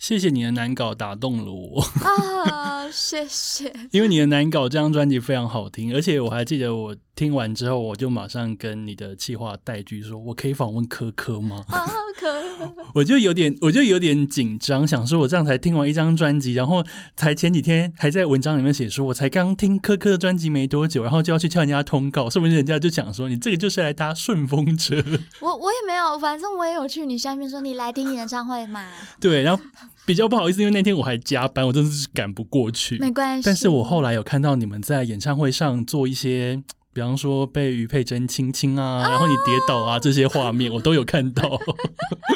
[0.05, 2.87] 谢谢你的难搞打动了我啊！
[2.93, 11.89] 谢谢， 因为你的难搞这张专辑非常好听，而且我还记得我听完之后，我就马上跟你的企划带句说：“我可以访问科科吗？”啊，
[12.21, 12.45] 可以。
[12.95, 16.85] 我就有点，我就有点紧张，想说我这样才听完一张专辑，然后
[17.17, 24.97] 才前几天还在文章里面写说，我才刚听科科的专辑没多久，然后就要去敲人家通告，是不是人家就讲说你这个就是来搭顺风车？
[25.41, 28.87] 我我也没有，反正我也有去你下面说你来听演唱会嘛。
[29.19, 29.63] 对，然后。
[30.07, 32.99] 比较不好意思，因为那天我还加班，我真的是赶不过去。
[32.99, 36.63] 没关系，但是我后来有看到你们在演唱会上做一些，
[36.93, 41.59] 比方说被余佩珍亲亲啊，然后你跌倒啊这些画面，我都有看到，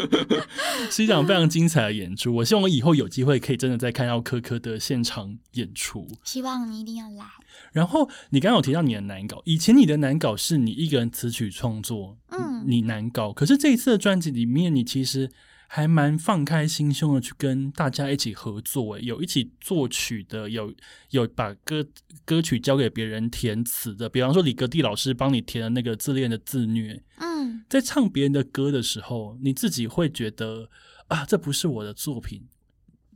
[0.91, 2.35] 是一场非常精彩的演出。
[2.37, 6.09] 我希望我以后有机会可以真的再看到柯柯的现场演出。
[6.25, 7.27] 希望你一定要来。
[7.73, 13.31] 然后你刚刚有提到你的难搞，以前你的难搞是你一个人词曲创作，嗯，你难搞。
[13.31, 15.31] 可是这一次的专辑里面，你其实。
[15.71, 20.73] 还蛮放开心胸的去跟大家一起合作，诶，有一起作曲的，有
[21.11, 21.87] 有把歌
[22.25, 30.71] 歌曲交给别人填词的，比方说李格弟老师帮你填的那个自恋的自虐，嗯，在唱别人的歌的时候，你自己会觉得
[31.09, 32.49] 啊，这不是我的作品，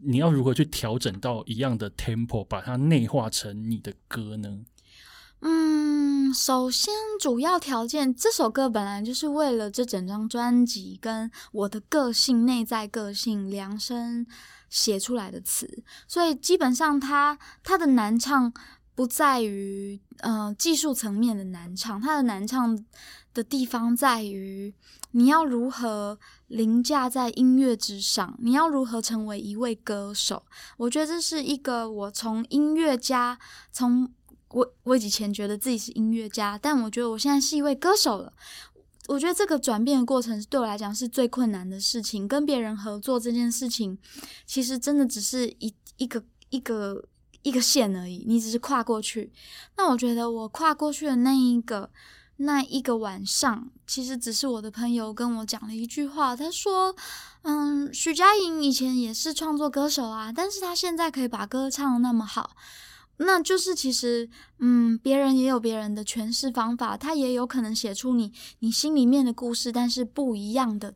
[0.03, 4.61] 你要如何去调整到一样的 tempo，把它内化成你的歌呢？
[5.44, 14.24] 嗯，首先主要条件，这首歌本来就是为了这整张专辑跟我的个性、内在个性量身
[14.70, 18.52] 写出来的词，所以基本上它它的难唱
[18.94, 22.85] 不在于呃技术层面的难唱，它的难唱
[23.35, 24.72] 的地方在于
[25.11, 30.44] 你要如何凌驾在音乐之上，你要如何成为一位歌手。
[30.76, 33.37] 我觉得这是一个我从音乐家
[33.72, 34.09] 从。
[34.53, 38.33] 我我以前觉得自己是音乐家，但我觉得我现在是一位歌手了。
[39.09, 42.29] 我觉得这个转变的过程对我来讲是最困难的事情。
[42.29, 43.99] 跟别人合作这件事情，
[44.47, 47.05] 其实真的只是一一个一个
[47.43, 49.33] 一个线而已，你只是跨过去。
[49.77, 51.91] 那我觉得我跨过去的那一个
[52.37, 56.95] 那一个晚上，其实只是我的朋友跟我讲了一句话，他说
[57.43, 62.57] ：“嗯，许佳莹以前也是创作歌手啊，但是他现在可以把歌唱得那么好。”
[63.18, 70.94] 那就是其实，嗯，别人也有别人的诠释方法，他也有可能写出你你心里面的故事，但是不一样的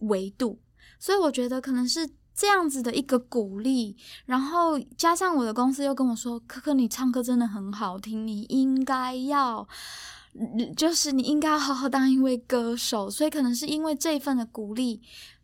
[0.00, 0.60] 维度。
[0.98, 9.66] 所以我觉得可能是这样子的一个鼓励，然后加上我的公司又跟我说：“可可，你唱歌真的很好听，你应该要，
[10.76, 15.00] 就是你应该要好好当一位歌手。”所以可能是因为这份的鼓励。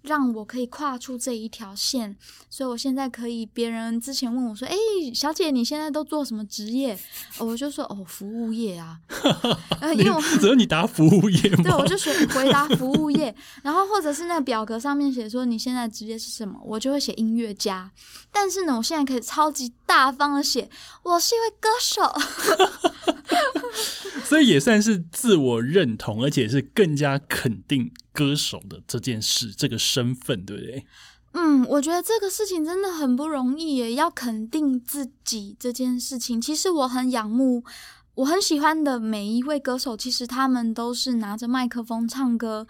[0.07, 2.17] 让我可以跨出这一条线，
[2.49, 3.45] 所以我现在可以。
[3.53, 4.75] 别人之前问我说：“哎，
[5.15, 6.99] 小姐，你现在都做什么职业？”
[7.39, 8.99] 我就说：“哦，服务业啊。”
[9.97, 11.63] 因为我只有你答服务业 吗？
[11.65, 13.35] 对，我就选回答服务业。
[13.63, 17.91] 然后或者是那个表格上面写说你现在职业是什么，我就会写音乐家。
[18.31, 20.69] 但是呢，我现在可以超级大方的写，
[21.03, 22.03] 我是一位歌手。
[24.37, 30.87] 这也算是自我认同，而且是更加肯定歌手的这件事，这个身份，对不对？
[31.33, 36.39] 嗯，我觉得这个事情真的很不容易耶，要肯定自己这件事情。
[36.39, 37.65] 其实我很仰慕，
[38.17, 42.67] 我很喜欢的每一位歌手，其实他们都是拿着麦克风唱歌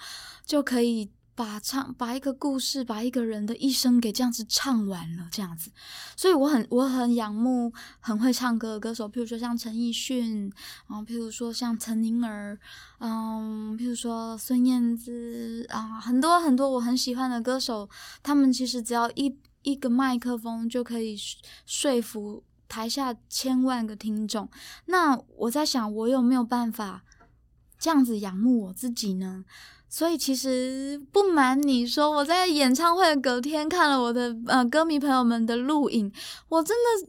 [0.46, 1.10] 就可以。
[1.36, 5.70] 把唱把一个故事，把一个人的一生给这样子唱完了，这样子，
[6.16, 7.70] 所以我很我很仰慕
[8.00, 10.50] 很会唱歌的歌手，譬如说像陈奕迅，
[10.88, 12.58] 然后，譬如说像陈宁儿，
[13.00, 17.88] 嗯，譬如说孙燕姿啊，很多很多我很喜欢的歌手，
[18.22, 21.14] 他们其实只要一一个麦克风就可以
[21.66, 24.48] 说服台下千万个听众。
[24.86, 27.04] 那我在想，我有没有办法
[27.78, 29.44] 这样子仰慕我自己呢？
[29.88, 36.12] 所以其实不瞒你说，我在演唱会的隔天看了我的呃歌迷朋友们的录影，
[36.48, 37.08] 我真的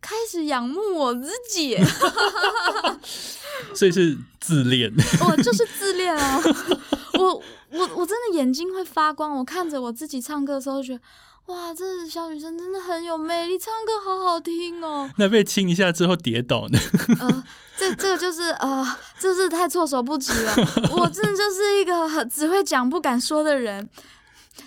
[0.00, 1.76] 开始仰慕我自己。
[3.74, 4.92] 所以是自恋，
[5.28, 6.40] 我就是自恋啊！
[7.18, 11.00] 我我我真的眼睛会发光，我看着我自己唱歌的时候，觉得
[11.48, 15.10] 哇，这小女生真的很有魅力，唱歌好好听哦。
[15.16, 16.78] 那被亲一下之后跌倒呢？
[17.20, 17.44] 呃
[17.76, 18.86] 这这个就是呃，
[19.18, 20.54] 这是太措手不及了。
[20.90, 23.88] 我真的就是一个只会讲不敢说的人。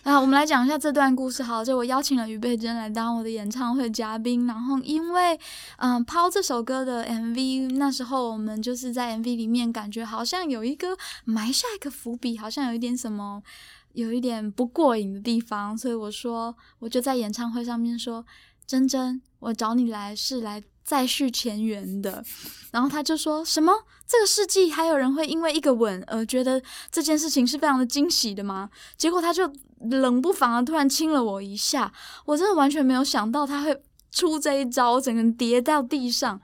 [0.03, 1.43] 然后我们来讲一下这段故事。
[1.43, 4.47] 好，就我邀请了于贝珍来当我的演唱会嘉宾。
[4.47, 5.37] 然后因为
[5.77, 13.43] 嗯、呃，抛这首歌的 MV，那时候我们就是在 MV 里面感觉好像有一个埋下一个伏笔，好像有一点什么，
[13.93, 15.77] 有一点不过瘾的地方。
[15.77, 18.25] 所以我说，我就在演唱会上面说
[18.67, 22.25] ：“珍珍，我找你来是来。”再续前缘的，
[22.71, 23.71] 然后他就说什么？
[24.07, 28.67] 这个世纪还有人会因为一个吻而觉得这件事情是非常的惊喜的吗？
[28.97, 29.49] 结果他就
[29.79, 31.93] 冷不防的突然亲了我一下，
[32.25, 33.79] 我真的完全没有想到他会
[34.11, 36.41] 出这一招，整个人跌到地上。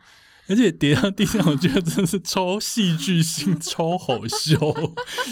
[0.50, 4.58] 而且跌到地上，我觉得真的是超戏剧性、超好笑。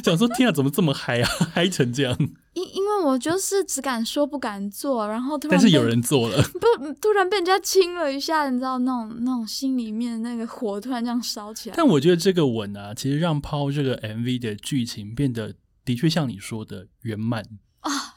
[0.04, 2.18] 想说天啊，怎么这么嗨啊，嗨成这样？
[2.54, 11.76] 因因为我就是只敢说不敢做，然后突然但是有人做了， 不突然被人家亲了一下，你知道那种那种心里面那个火突然这样烧起来。
[11.78, 17.42] 但我觉得这个吻啊，其实让抛这个 MV 的剧情变得的确像你说的圆满
[17.82, 18.15] 啊。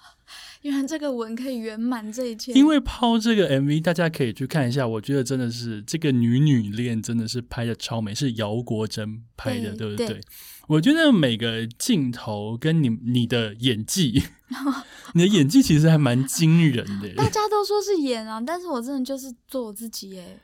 [0.62, 2.53] 原来这个吻可以圆满这一切。
[2.53, 4.87] 因为抛这个 MV，大家可以去看一下。
[4.87, 10.07] 我觉得真的是这个女女恋真的是拍的超美，是姚国珍拍的，对不对？
[10.09, 10.21] 对，
[10.66, 14.23] 我觉得每个镜头跟你你的演技，
[15.14, 17.14] 你的演技其实还蛮惊人的。
[17.14, 20.40] 大家都说是演啊，但是我真的就是做我自己耶。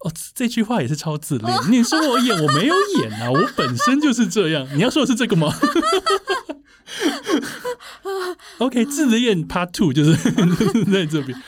[0.00, 1.58] 哦，这句话也是超自恋。
[1.70, 4.68] 你说我演，我没有演啊，我本身就是这样。
[4.76, 5.52] 你要说的是这个吗？
[8.58, 10.14] OK，自恋 Part Two 就是
[10.90, 11.38] 在这边，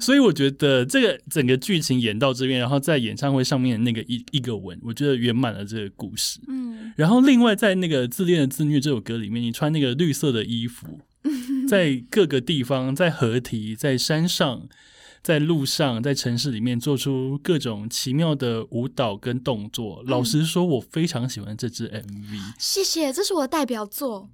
[0.00, 6.40] 所以我觉得这个整个剧情演到这边，然后在演唱会上面那个一一个吻，我觉得圆满了这个故事。
[6.48, 11.00] 嗯，然后另外在那个自恋的自虐这首歌里面，你穿那个绿色的衣服，
[11.68, 14.68] 在各个地方，在河堤，在山上，
[15.22, 20.02] 在路上，在城市里面做出各种奇妙的舞蹈跟动作。
[20.04, 22.54] 嗯、老实说，我非常喜欢这支 MV。
[22.58, 24.30] 谢谢，这是我的代表作。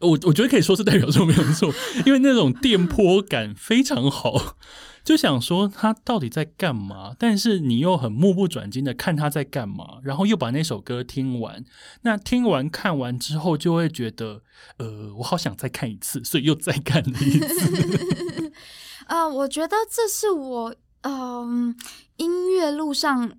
[0.00, 1.72] 我我觉得可以说是代表作没有错，
[2.06, 4.56] 因为那种电波感非常好。
[5.04, 11.64] 就想说他到底在干嘛，但是你又很目不转睛的看他在干嘛，然后又把那首歌听完。
[12.02, 14.42] 那听完看完之后，就会觉得，
[14.78, 18.52] 呃，我好想再看一次，所以又再看了一次。
[19.06, 21.74] 呃，我觉得这是我嗯、呃、
[22.16, 23.30] 音乐路上。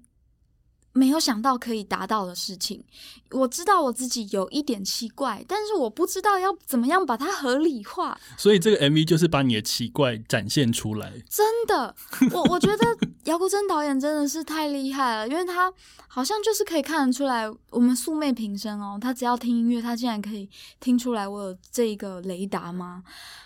[0.98, 2.84] 没有想到可以达到的事情，
[3.30, 8.20] 我知道我自己有一点奇怪，但是我不知道要怎么样把它合理化。
[8.36, 11.14] 所以这个 MV 就是把你的奇怪展现出来。
[11.30, 11.95] 真的，
[12.32, 15.72] 我我觉得姚国珍导演真的是太厉害了，因为他
[16.08, 23.04] 好像就是可以看得出来，我们素昧平生哦，他只要听音乐，他竟然可以听出来我有这个雷达吗？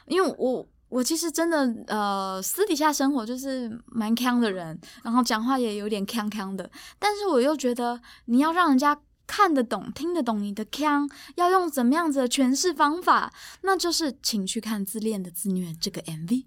[0.07, 0.65] 因为我。
[0.91, 6.69] 我其实真的，呃，私底下生活就是蛮锵的人，然后讲话也有点锵锵的。
[6.99, 16.43] 但是我又觉得，你要让人家看得懂、听得懂你的锵，要用怎么样子的诠释方法，那就是请去看《自恋的自虐》这个 MV，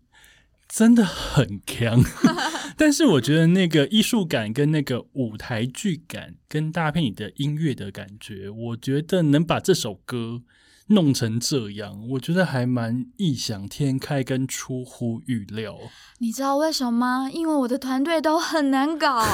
[0.69, 2.05] 真的很锵。
[2.77, 10.43] 但是我觉得那个艺术感跟那个舞台剧感，跟搭配你的音乐的感觉，我觉得能把这首歌。
[10.89, 15.79] 弄成这样，我觉得还蛮异想天开跟出乎预料。
[16.19, 17.31] 你知道为什么吗？
[17.31, 19.25] 因为我的团队都很难搞。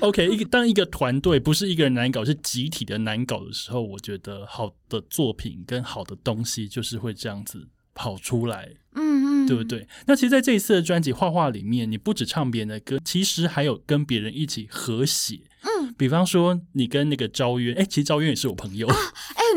[0.00, 8.68] OK，一个当一个团队不是一个人难搞，是集体的难搞的时候，我觉得好的作品跟好的东西就是会这样子跑出来。
[8.94, 9.86] 嗯嗯，对不对？
[10.06, 15.40] 那其实，在这一次的专辑《画画》里面，你不只唱别人的歌，其实还有跟别人一起合写。
[15.98, 18.86] 嗯，比方说你跟那个昭渊，哎，其实昭渊也是我朋友。
[18.86, 18.94] 啊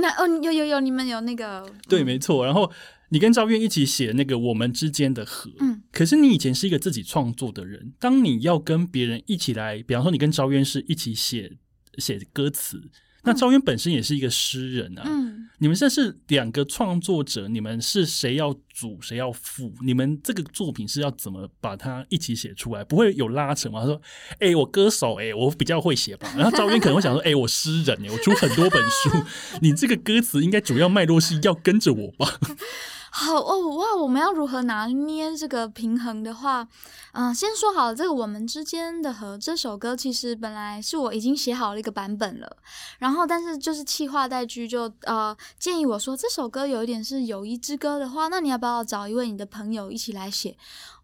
[0.01, 2.43] 那哦，有有有，你们有那个对，没错。
[2.43, 2.71] 然后
[3.09, 5.83] 你跟昭渊一起写那个我们之间的河，嗯。
[5.91, 11.57] 可是你以前是一个自己创作的人，当你要跟别人一起来，比方说你跟昭渊是一起写
[11.97, 12.89] 写歌词。
[13.24, 19.72] 那赵渊本身也是一个诗人啊，嗯，你们这是两个创作者，你们是谁要主谁要副？
[19.84, 22.84] 你们这个作品是要怎么把它一起写出来？
[22.84, 23.82] 不会有拉扯吗？
[23.82, 24.01] 他说
[24.41, 29.24] ：“哎、欸，我歌手、欸，哎，我比较会写吧。”然后赵渊可能会想说：“哎、欸，我诗人、欸，哎，我出很多本书，
[29.61, 32.39] 你这个歌词应该主要脉络是要跟着我吧？”
[33.14, 33.93] 好哦，哇！
[33.93, 36.66] 我们要如何拿捏这个平衡的话，
[37.12, 42.55] 嗯、先说好，这个我们之间的和这首歌，其实本来是我已经写好了一个版本了，
[42.99, 50.55] 然后但是就是企划戴居就呃建议我说，这首歌有一点是友谊之歌的话，那你要不要找一位你的朋友一起来写？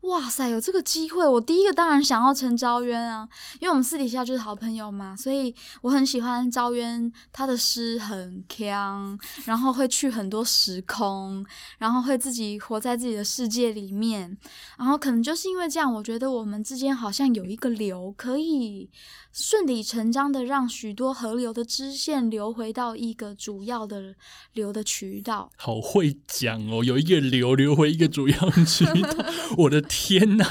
[0.01, 3.27] 哇塞，有这个机会，我第一个当然想要陈昭渊啊，
[3.59, 11.45] 因为我们私底下就是好朋友嘛，所以我很喜欢昭渊，他的诗很强，然后会去很多时空，
[11.77, 14.37] 然后会自己活在自己的世界里面，
[14.77, 18.89] 然后可能就是因为这样，我觉得我们之间好像有一个流可以。
[19.39, 24.15] 顺理成章的让许多河流的支线流回到一个主要的
[24.53, 25.51] 流的渠道。
[25.57, 29.25] 好会讲哦，有一个流流回一个主要渠道，
[29.55, 30.49] 我的天哪，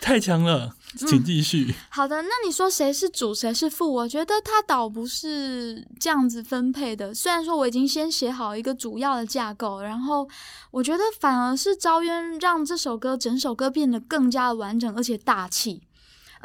[0.00, 1.66] 太强了，请继续。
[1.68, 3.88] 嗯，好的，那你说谁是主，谁是副？
[3.92, 7.14] 我觉得它倒不是这样子分配的。
[7.14, 10.28] 虽然说我已经先写好一个主要的架构，然后
[10.72, 15.82] 我觉得反而是招渊让这首歌整首歌变得更加的完整而且大气。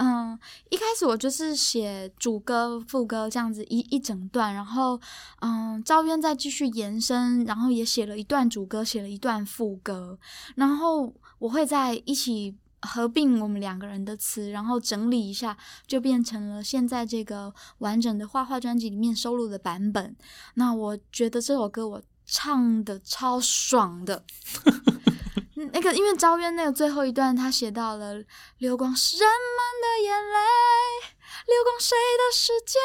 [0.04, 0.40] 嗯，
[0.72, 5.00] 一开始我就是写主歌、副歌这样子一一整段，然后
[5.42, 10.18] 嗯，昭渊再继续延伸，然后也写了一段主歌，写了一段副歌，
[10.56, 20.16] 然后我会在一起合并我们两个人的词，然后整理一下，就变成了现在这个完整的画画专辑里面收录的版本。
[20.56, 24.24] 那我觉得这首歌我唱的超爽的。
[25.74, 28.24] 那个，因为昭渊那个最后一段，他写到了
[28.60, 30.38] “流光是人们的眼泪，
[31.48, 32.82] 流光谁的时间”。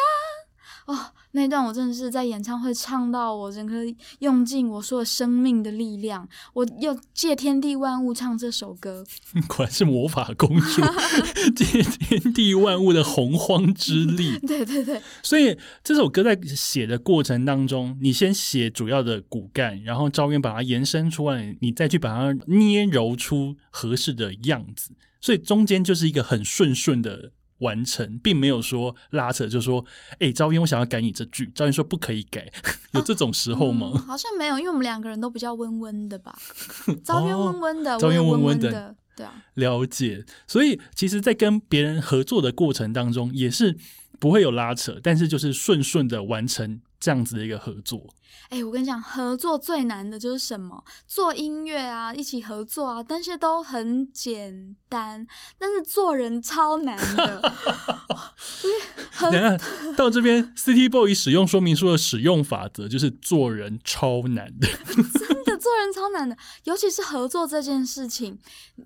[0.86, 1.12] 哦。
[1.36, 3.84] 那段我真的是在演唱会唱到我整个
[4.20, 9.04] 用尽我所有生命的力量，我又借天地万物唱这首歌，
[9.46, 10.80] 果然是魔法公主，
[11.54, 14.38] 借天地万物的洪荒之力。
[14.48, 27.32] 对对对，所以这首歌在写的过程当中，你先写主要的骨干，然后赵渊把它延伸出来，你再去把它捏揉出合适的样子，所以中间就是一个很顺顺的。
[27.58, 31.50] 完成，并没有说拉扯，就说，哎、欸，昭渊，我想要改你这句。
[31.54, 32.50] 昭渊说不可以改，
[32.92, 33.92] 有这种时候吗？
[33.94, 36.36] 啊嗯、好像没有，因为我们两个人都比较温温的吧。
[37.04, 39.32] 昭渊温温的，昭渊温温的，的，对啊。
[39.54, 43.76] 了解，所以其实，在跟别人合作的过程当中，也是
[44.18, 48.06] 不会有拉扯，但是就是顺顺的完成这样子的一个合作？
[48.48, 50.84] 哎、欸，我跟你讲，合作最难的就是什么？
[51.06, 55.26] 做音乐啊，一起合作啊，但是都很简单，
[55.58, 57.54] 但是做人超难的。
[59.18, 59.56] 等下
[59.96, 65.56] 到这边， City Boy 使用说明书的使用法则就是做人超难的， 真的。
[65.58, 68.38] 做人超难的，尤其是合作这件事情，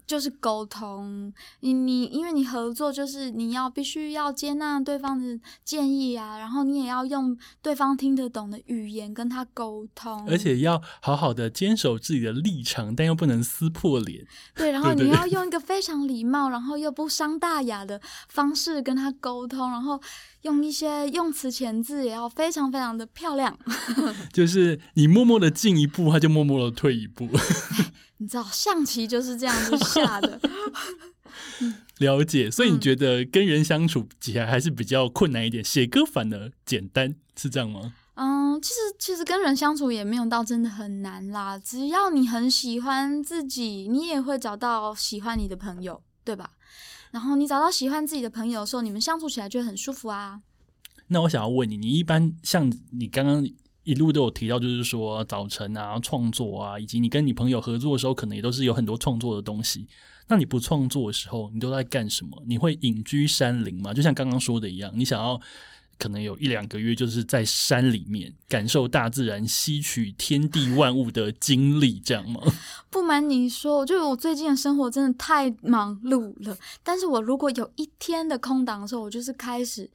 [0.07, 1.31] 就是沟通。
[1.61, 14.25] 你你，因为你合作，就是你要必须要接纳对方的建议啊，然后你也要用对方听得懂的语言跟他沟通，而且要好好的坚守自己的立场，但又不能撕破脸。
[14.55, 20.01] 对，然后你要用一个非常礼貌，然后又不伤大雅的方式跟他沟通，然后。
[20.43, 23.59] 用一些用词遣字也要非常非常的漂亮，
[24.33, 27.29] 就是你默默的进一步，他就默默的退一步。
[28.17, 30.41] 你知道象棋就是这样子下的。
[32.01, 37.93] 了解，所以你觉得跟人相处起来还是比较困难一点，写歌反而简单，是这样吗？
[38.61, 46.51] 其实其实跟人相处也没有到真的很难啦，只要你很喜欢自己，你也会找到喜欢你的朋友，对吧？
[47.11, 50.43] 然后你找到喜欢自己的朋友的时候，你们相处起来就很舒服啊。
[51.09, 53.45] 那我想要问你，你一般像你刚刚
[53.83, 59.89] 一路都有提到，就是说早晨啊、创作啊，以及你跟你朋友合作的时候，可能也都是有很多创作的东西。
[60.29, 62.43] 那你不创作的时候，你都在干什么？
[62.47, 63.93] 你会隐居山林吗？
[63.93, 65.41] 就像刚刚说的一样，你想要。
[66.01, 72.41] 可能有一两个月，就是在山里面感受大自然，吸取天地万物的经历，这样吗？
[72.89, 76.57] 不瞒你说，我就我最近的生活真的太忙碌了。
[76.83, 79.91] 但是我如果有一天的空档的时候，我就是开始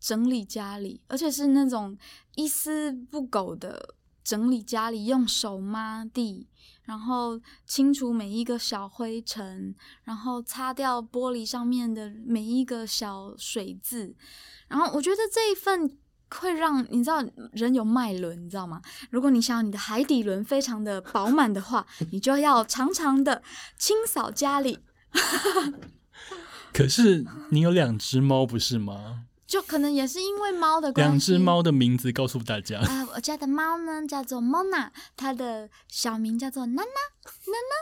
[0.00, 1.98] 整理家里，而且是那种
[2.34, 3.94] 一丝不苟的
[4.24, 6.46] 整理家里，用手抹地，
[6.84, 9.74] 然后清除每一个小灰尘，
[10.04, 14.16] 然后擦掉玻璃上面的每一个小水渍。
[14.72, 15.98] 然后我觉得这一份
[16.30, 18.80] 会让你知道人有脉轮，你知道吗？
[19.10, 23.42] 如果你想要你的海底轮非常的饱满的话，你就要常常的
[23.76, 24.78] 清扫家里。
[26.72, 29.24] 可是你有两只猫不是吗？
[29.46, 31.10] 就可能也是因为猫的关系。
[31.10, 32.78] 两只猫的名字告诉大家。
[32.78, 36.88] 啊、呃，我家的猫呢叫做 Mona，它的小名叫做娜娜，
[37.52, 37.74] 娜娜，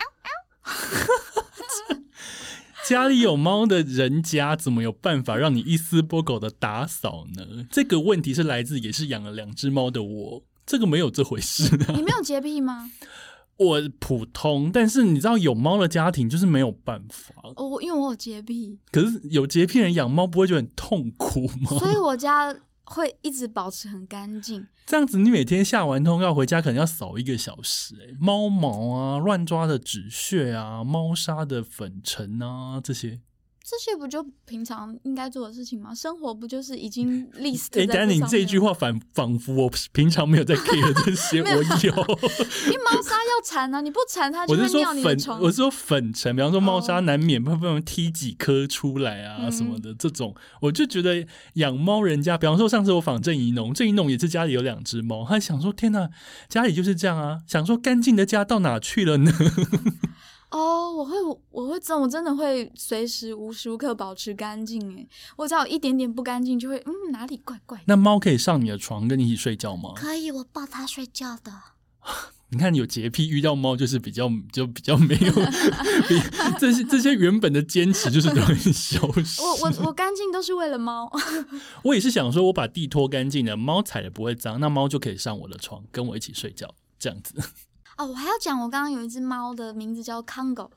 [0.00, 0.30] 嗷嗷。
[2.84, 7.66] 家里有猫的人家，怎么有办法让你一丝不苟的打扫呢？
[7.70, 11.94] 这个问题是来自也是养了两只猫的我，这个没有这回事啊。
[11.94, 12.90] 你没有洁癖吗？
[13.56, 17.34] 我普通，但是你知道有猫的家庭就是没有办法。
[17.56, 18.78] 哦，因为我有洁癖。
[18.90, 21.78] 可是有洁癖人养猫不会觉得很痛苦吗？
[21.78, 22.54] 所以我家。
[22.84, 33.20] 会一直保持很干净，这样子你每天下完通告回家可能要扫一个小时，欸，猫毛啊、乱抓的纸屑啊、猫砂的粉尘啊这些。
[33.66, 35.94] 这些不就平常应该做的事情吗？
[35.94, 41.62] 生活不就是已经 list 在哎，但你这一句话反仿佛我平常没有在 care 这些， 我有。
[42.68, 45.40] 你猫砂要铲啊，你不铲它就会尿你的床。
[45.40, 56.10] 我是说粉，我是说粉尘，比方说猫砂难免会不能踢几颗出来啊什么的，嗯、这种我就觉得养猫人家，比方说上次我访郑怡农，郑怡农也是家里有两只猫，他想说天哪，
[56.50, 59.32] 家里就是这样啊，想说干净的家到哪去了呢？
[60.50, 61.16] 哦，我会，
[61.50, 64.80] 我会真，我真的会随时无时无刻保持干净。
[64.96, 67.80] 诶，我只要有一点点不干净，就会嗯哪里怪怪。
[67.86, 69.92] 那猫可以上你的床跟你一起睡觉吗？
[69.96, 71.52] 可以，我抱它睡觉的。
[72.50, 75.32] 你看，有洁癖遇到猫就是比较就比较没有，
[76.06, 76.20] 比
[76.60, 79.42] 这些这些原本的坚持就是都很消失。
[79.42, 81.10] 我我我 干净都是为了猫。
[81.82, 87.34] 我也是想说，我把地拖干净了，猫踩了不会脏，那猫就可以上我的床跟我一起睡觉，这样子。
[87.96, 90.70] 哦，我还要讲，我刚刚有一只猫的名字叫康狗，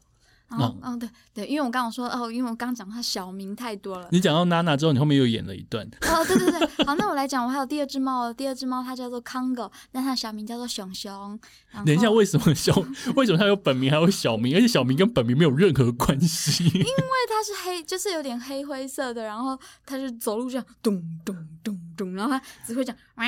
[0.49, 4.07] 然后，嗯、哦，对对，因为我刚刚说，哦，因为我刚刚讲它小名太多了。
[4.11, 5.85] 你讲到娜娜之后，你后面又演了一段。
[6.01, 11.39] 哦，对对对，好，那我来讲，我还有第二只猫，第二只猫它叫做康狗，但它的小名叫做熊熊。
[11.85, 12.73] 等一下，为什么小？
[13.15, 14.55] 为什么它有本名还有小名？
[14.55, 16.63] 而且小名跟本名没有任何关系？
[16.63, 16.83] 因为
[17.27, 23.27] 它是黑，就是有点黑灰色的，然后它就走路这样咚咚咚咚，然后它只会讲喵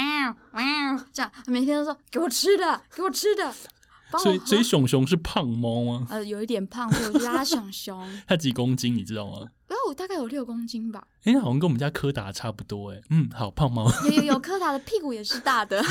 [0.54, 3.54] 喵这样，每天都说给我吃的，给我吃的。
[4.18, 6.08] 所以，所以熊熊是胖猫吗？
[6.10, 8.08] 呃，有一点胖，所以我叫它熊熊。
[8.28, 9.48] 它几公斤，你知道吗？
[9.70, 11.08] 哦，大概有六公斤吧。
[11.24, 12.92] 哎、欸，好像跟我们家柯达差不多。
[12.92, 13.92] 哎，嗯，好胖猫。
[14.06, 15.84] 有有有，柯达的屁股也是大的。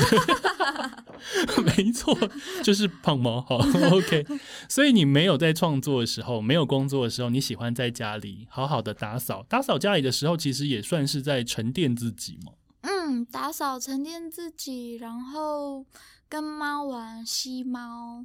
[1.63, 2.17] 没错，
[2.63, 3.41] 就是胖猫。
[3.41, 3.57] 好，
[3.91, 4.25] OK。
[4.67, 9.45] 所以你没有在创作的时候，没有工作的时候，你喜欢在家里好好的打扫。
[9.47, 12.51] 打扫家里的时候，其实也算是在沉淀自己嘛。
[12.81, 15.85] 嗯，打扫沉淀自己，然后。
[16.29, 18.23] 跟猫玩吸猫，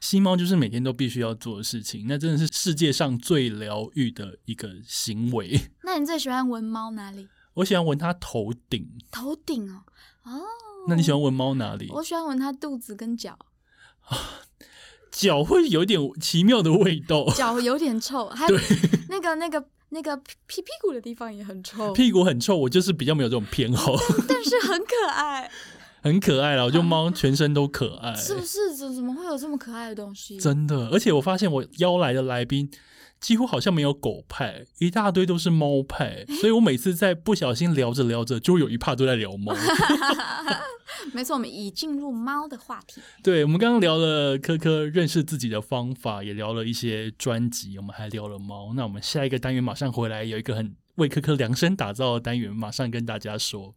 [0.00, 5.60] 吸猫就是每天都必须要做的事情，那真的是世界上最疗愈的一个行为。
[5.82, 7.28] 那你最喜欢闻猫哪里？
[7.54, 8.88] 我喜欢闻它头顶。
[9.10, 9.82] 头顶哦，
[10.22, 10.40] 哦，
[10.88, 11.90] 那你喜欢闻猫哪里？
[11.90, 13.36] 我喜欢闻它肚子跟脚。
[15.10, 18.56] 脚会有点奇妙的味道，脚有点臭，还有
[19.10, 23.92] 那个那个那个屁屁股的地方也很臭，屁股很臭，我就是比较没有这种偏好，
[24.28, 25.50] 但，但是很可爱，
[26.02, 28.74] 很可爱了， 我觉得猫全身都可爱，是不是？
[28.76, 30.38] 怎怎么会有这么可爱的东西？
[30.38, 32.70] 真的，而且我发现我邀来的来宾。
[33.20, 39.54] 几乎好像没有狗派，一大堆都是猫派， 所以我每次在不小心聊着聊着，就有一趴都在聊猫。
[41.12, 43.02] 没错，我们已进入猫的话题。
[43.22, 48.72] 对，我们刚刚聊了柯柯认识自己的方法，也聊了一些专辑，我们还聊了猫。
[48.74, 53.74] 那我们下一个单元马上回来，有一个很为柯柯量身打造的单元，马上跟大家说。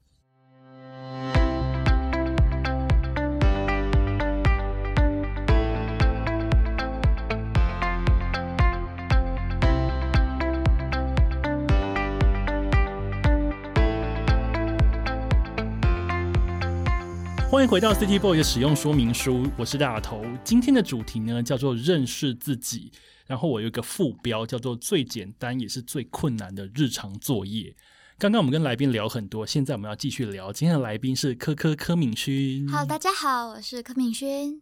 [17.63, 20.21] 迎回到 City Boy 的使用说明书，我是大头。
[20.43, 22.91] 今天的主题呢叫做认识自己，
[23.25, 27.73] 然后我有一个副标叫做最简单也是最困难的日常作业。
[28.17, 30.51] 刚刚我们跟来宾聊很多，现在我们要继续聊。
[30.51, 32.67] 今天的来宾是柯柯柯敏勋。
[32.67, 34.61] 好，大家好，我是柯敏勋。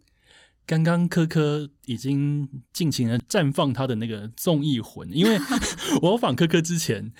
[0.72, 5.38] 刚刚柯柯已经尽情的绽放他的那个综艺魂，因为
[6.02, 7.12] 我访柯柯之前，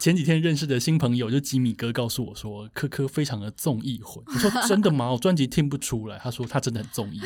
[0.00, 4.24] 前几天认识的新朋友就吉米哥告诉我说，柯柯非常的综艺魂。
[4.26, 5.12] 我说真的吗？
[5.12, 6.18] 我专辑听不出来。
[6.18, 7.20] 他说他真的很综艺。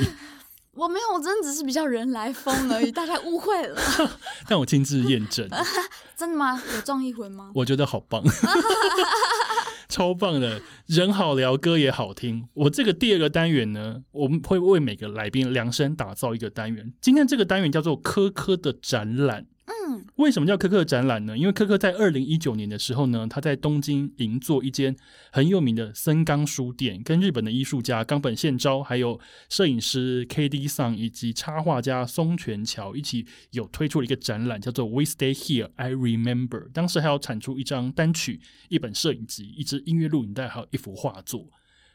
[0.75, 3.81] 我没有，我真的只是比较人来疯而已， 大家误会了。
[4.47, 5.49] 但我亲自验证，
[6.15, 6.63] 真的吗？
[6.75, 7.51] 有综艺魂吗？
[7.55, 8.23] 我觉得好棒。
[9.91, 12.49] 超棒的，人好聊，歌也好听。
[12.55, 16.95] 我这个第二个单元呢，我们会为每个来宾量身打造一个单元。
[17.01, 19.47] 今天这个单元叫做科科的展览。
[20.17, 21.37] 为什么叫柯克展览呢？
[21.37, 24.95] 因为柯克在二零一九年的时候呢，他在东京银座一间
[25.33, 29.19] 很有名的森冈书店，跟日本的艺术家冈本宪昭，还有
[29.49, 30.69] 摄影师 K.D.
[30.69, 36.71] 桑以及插画家松泉桥一起有推出了一个展览，叫做 We Stay Here, I Remember。
[36.73, 41.49] 当时还要产出一张单曲、一本摄影集、一支音乐录影带，还有一幅画作。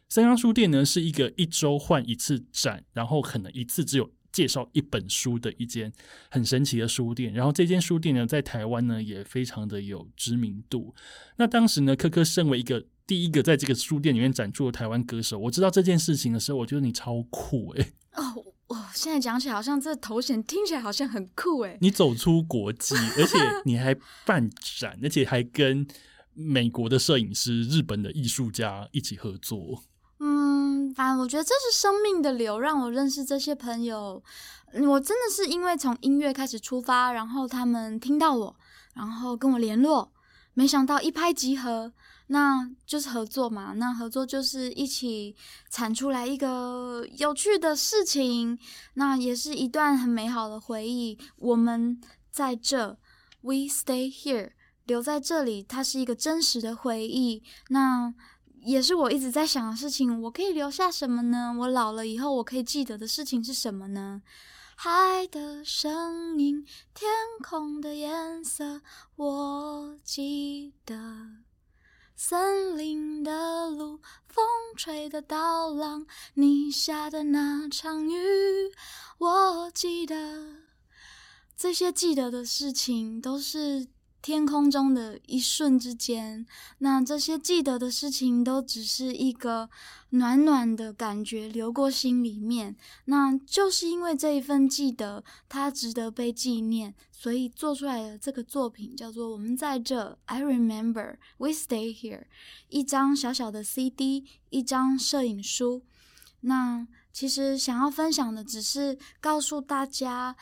[0.08, 4.10] 森冈书店呢是一个一周换一次展，然后可能一次只有。
[4.36, 5.90] 介绍一本书的一间
[6.30, 10.94] 很神奇的书店，然后这间书店呢，在台湾呢也非常的有知名度。
[11.38, 18.22] 那当时呢，科科身为一个第一个在这个书店里面展出的台湾歌手，我知道这件事情的时候，我觉得你超酷诶、欸。
[18.22, 21.78] 哦我，现在讲起来好像这头衔听起来好像很酷诶。
[21.82, 25.88] 你走出国际，而且你还办展，而且还跟
[26.34, 29.84] 美国的摄影师、日本的艺术家一起合作。
[30.96, 34.24] 反正我觉得这是生命的流，让我认识这些朋友。
[34.74, 38.56] 我真的是因为从音乐开始出发，然后他们听到我，
[38.93, 40.12] 然后跟我联络，
[40.54, 41.93] 没想到一拍即合，
[42.28, 43.74] 那就是合作嘛。
[43.74, 45.36] 那合作就是一起
[45.70, 48.58] 产出来一个有趣的事情，
[48.96, 51.18] 那也是一段很美好的回忆。
[51.38, 52.98] 我们在这
[53.41, 54.52] ，We stay here，
[54.86, 57.43] 留在这里，它是一个真实的回忆。
[57.70, 58.14] 那。
[58.66, 61.55] 也是我一直在想的事情，我可以留下什么呢？
[61.59, 64.24] 我老了以后，我可以记得的事情是什么呢？
[64.76, 67.09] 海的声音，天
[67.43, 68.82] 空的颜色，
[69.16, 70.95] 我记得。
[72.16, 74.43] 森林的路，风
[74.76, 78.72] 吹的刀郎，你下的那场雨，
[79.20, 80.16] 我记得。
[81.55, 83.88] 这些记得的事情都是。
[84.26, 86.47] 天空中的一瞬之间，
[86.80, 89.69] 那这些记得的事情都只是一个
[90.09, 92.76] 暖暖的感觉流过心里面。
[93.05, 102.23] 那就是因为这一份记得，它值得被纪念，所以做出来的这个作品叫做《我们在这》，I remember, we stay here。
[102.69, 105.84] 一张小小的 CD，一张摄影书。
[106.41, 110.36] 那其实想要分享的，只是告诉大家。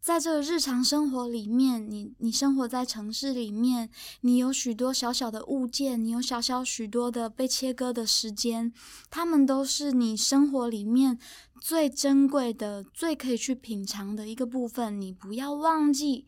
[0.00, 3.90] 在这个日常生活里面，你你生活在城市里面，
[4.22, 8.72] 你有许多小小的物件，你有小小许多的被切割的时间，
[9.10, 11.18] 它们都是你生活里面
[11.60, 14.98] 最珍贵的、最可以去品尝的一个部分。
[14.98, 16.24] 你不要忘记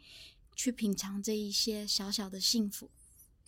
[0.55, 2.91] 去品尝这一些小小的幸福。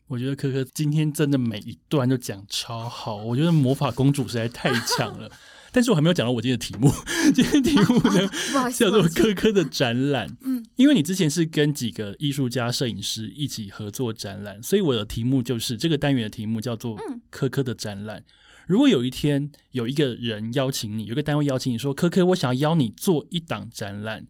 [0.07, 5.31] 我觉得柯柯今天真的每一段都讲超好，我觉得魔法公主实在太强了。
[5.75, 6.89] 但是我还没有讲到我今天的题目，
[7.35, 8.31] 今天题目呢
[8.71, 10.29] 叫做科科的展览。
[10.43, 16.97] 嗯，因为你之前是跟几个艺术家、摄影师一起合作展览，所以我的题目就是这个单元的题目叫做
[17.29, 18.25] 科科的展览。
[18.69, 24.29] 如果有一天有一个人邀请你，有一个单位邀请你说，科科，我想要邀你做一档展览，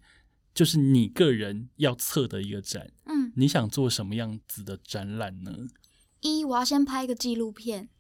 [0.55, 2.91] 就是你个人要测的一个展。
[3.05, 5.53] 嗯，你想做什么样子的展览呢？
[6.23, 7.91] 一，我要先拍一个纪录片。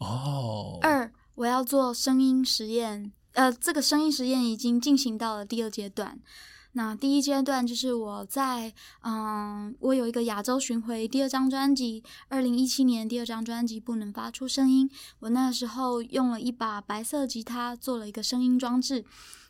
[0.00, 0.78] 哦。
[0.80, 3.12] 二，我要做声音实验。
[3.32, 6.20] 呃，这个声音实验已经进行到了第二阶段。
[6.76, 8.72] 那第一阶段就是我在，
[9.02, 14.90] 嗯，我有一个亚洲巡回第二张专辑，二零一七年第二张专辑不能发出声音。
[15.20, 19.04] 我那时候用了一把白色吉他做了一个声音装置，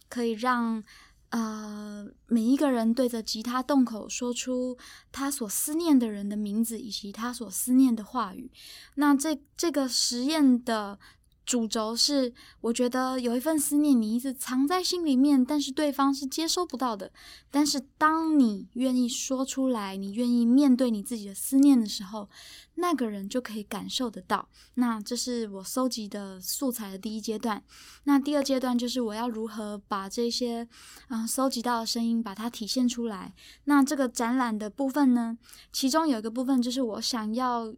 [0.09, 0.85] 可以让
[1.31, 4.77] 呃每一个人对着吉他洞口说出
[5.11, 8.51] 他所思念的人的名字以及他所思念的话语。
[8.97, 10.99] 那这这个实验的。
[11.45, 12.33] 主轴是，
[12.63, 17.13] 我觉得有一份思念，你一直藏在心里面，但是对方是接收不到的。
[17.51, 22.31] 但是当你愿意说出来，你愿意面对你自己的思念的时候，
[22.77, 24.49] 那个人就可以感受得到。
[24.75, 27.63] 那这是我搜集的素材的第一阶段。
[28.05, 30.67] 那第二阶段就是我要如何把这些
[31.09, 33.35] 嗯搜集到的声音把它体现出来。
[33.65, 35.37] 那这个展览的部分呢，
[35.71, 37.75] 其中有一个部分就是我想要。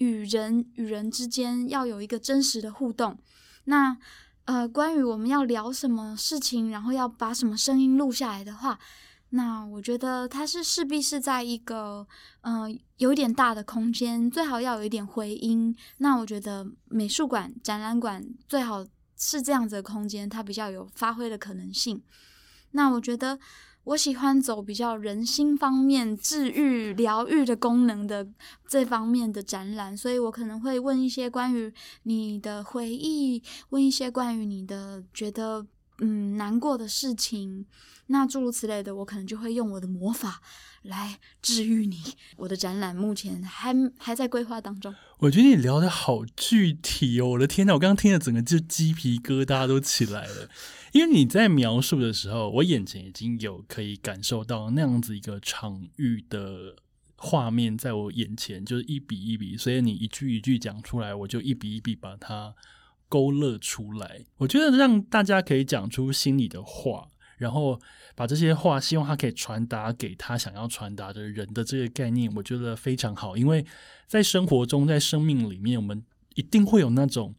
[0.00, 3.18] 与人与人之间要有一个真实的互动。
[3.64, 3.96] 那
[4.46, 8.78] 呃，关于我们要聊什么事情，然后要把什么声音录下来的话，
[9.28, 12.06] 那我觉得它是势必是在一个
[12.40, 15.76] 呃有一点大的空间，最好要有一点回音。
[15.98, 18.84] 那我觉得美术馆、展览馆最好
[19.16, 22.02] 是这样子的空间，它比较有发挥的可能性。
[22.72, 23.38] 那我觉得。
[23.84, 28.28] 我喜欢走比较人心方面、治愈、疗愈的功能的
[28.68, 31.72] 这方面的展览，所以我可能会问一些关于
[32.02, 35.66] 你的回忆，问一些关于你的觉得
[35.98, 37.66] 嗯难过的事情，
[38.08, 40.42] 那诸如此类的，我可能就会用我的魔法
[40.82, 41.98] 来治愈你。
[42.36, 44.94] 我的展览目前还还在规划当中。
[45.18, 50.48] 我觉得你聊得好具体哦，我的天呐，我刚刚听了整个就鸡皮疙瘩都起来了。
[50.92, 56.74] 因为你在描述的时候，我眼前已经有可以感受到那样子一个场域的
[57.16, 62.54] 画面在我眼前，就是一笔一笔，所以你一句一句讲出来，我就一笔一笔把它
[63.08, 64.24] 勾勒出来。
[64.38, 67.80] 我觉得让大家可以讲出心里的话，然后
[68.14, 73.36] 把这些话希望他可以传达给他想要传达的人的这个概念，我觉得非常好。
[73.36, 73.64] 因为
[74.06, 76.02] 在生活中，在生命里面，我们
[76.34, 77.34] 一定会有那种。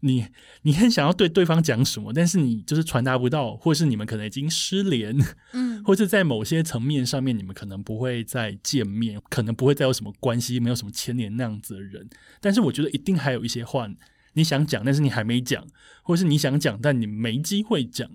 [0.00, 0.26] 你
[0.62, 5.16] 你很想要对对方讲什么，但是你就是传达不到，或是你们可能已经失联，
[5.52, 12.08] 嗯，或是在某些层面上面，你们可能不会再见面，可能不会再有什么关系，没有什么牵连那样子的人。
[12.40, 13.88] 但是我觉得一定还有一些话
[14.34, 15.66] 你想讲，但是你还没讲，
[16.02, 18.08] 或是你想讲，但你没机会讲。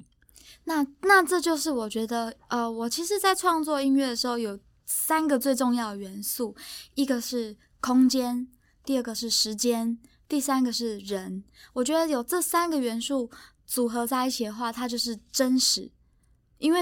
[0.66, 6.56] 那那这就是我觉得，呃，我其实，在创作音乐的时候，有三个最重要的元素，
[6.94, 8.48] 一个是空间，
[8.86, 9.98] 第二个是时间。
[10.32, 13.30] 第三个是人，我觉得有这三个元素
[13.66, 15.92] 组合在一起的话，它就是真实，
[16.58, 16.80] 因为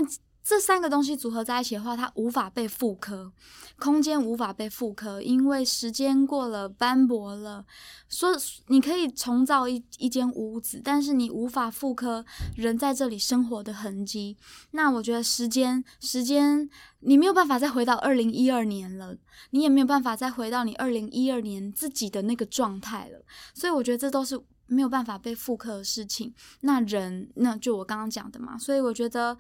[0.50, 3.32] 这三个东西组合在一起的话，它无法被复刻，
[3.78, 7.64] 空间无法被复刻，因为时间过了斑驳了，
[8.10, 8.36] 说
[8.66, 12.26] 你可以重造一一间屋子，但是你无法复刻
[12.56, 14.36] 人在这里生活的痕迹。
[14.72, 16.68] 那我觉得时间，时间。
[17.02, 19.16] 你没有办法再回到二零一二年了，
[19.52, 23.24] 你也没有办法再回到你二零一二年自己的那个状态了，
[23.54, 26.34] 所以我觉得这都是没有办法被复刻的事情。
[26.62, 29.38] 那人，那就我刚刚讲的嘛，所以我觉得。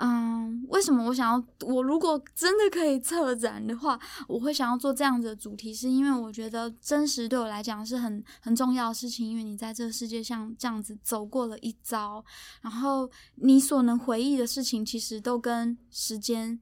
[0.00, 1.66] 嗯，为什么我想要？
[1.66, 9.28] 我如果真的可以策展的话，我会想要做这样子的主题，是因为我觉得真实对我来讲是很很重要的事情。
[9.28, 12.24] 因为你在这个世界上这样子走过了一遭，
[12.62, 16.60] 然后你所能回忆的事情，其实都跟时间、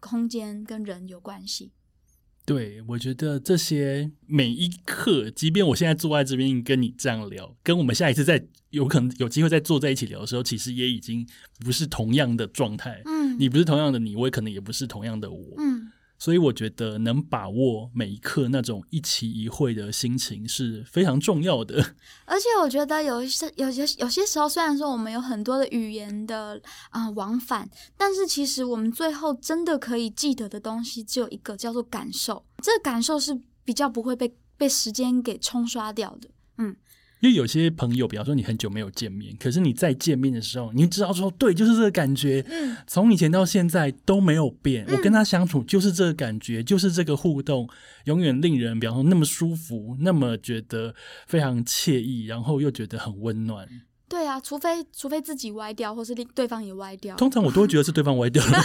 [0.00, 1.72] 空间跟人有关系。
[2.48, 11.26] 对，我觉得这些每一刻，即便我现在坐在这边跟你这样聊，跟我们下一次再有可能有机会再坐在一起聊的时候，其实也已经
[11.60, 13.02] 不是同样的状态。
[13.04, 15.54] 嗯，你不是同样的你，我也可能也不是同样的我。
[15.58, 15.77] 嗯。
[16.18, 21.94] 所以我觉得能把握每一刻那种一期一会的心情是非常重要的。
[22.26, 26.60] 而且我觉得有一些有些有些时候，虽然说我们有很多的语言的
[26.90, 32.44] 啊、往返，但是其实我们最后真的可以记得的东西只有一个，叫做感受。
[32.62, 36.28] 这个感受是比较不会被被时间给冲刷掉的。
[36.58, 36.76] 嗯。
[37.20, 42.44] 因为有些朋友，比方说你很久没有见面，可是你再见面的时候，你知道说，对，就是这个感觉。
[42.48, 44.84] 嗯，从以前到现在都没有变。
[44.86, 47.68] 嗯，我跟他相处就是这个感觉，就是这个互动，
[48.04, 50.94] 永远令人，比方说那么舒服，那么觉得
[51.26, 53.68] 非常惬意，然后又觉得很温暖。
[54.08, 57.14] 对啊，除非除非自己歪掉，或是另对方也歪掉。
[57.16, 58.52] 通常我都会觉得是对方歪掉了。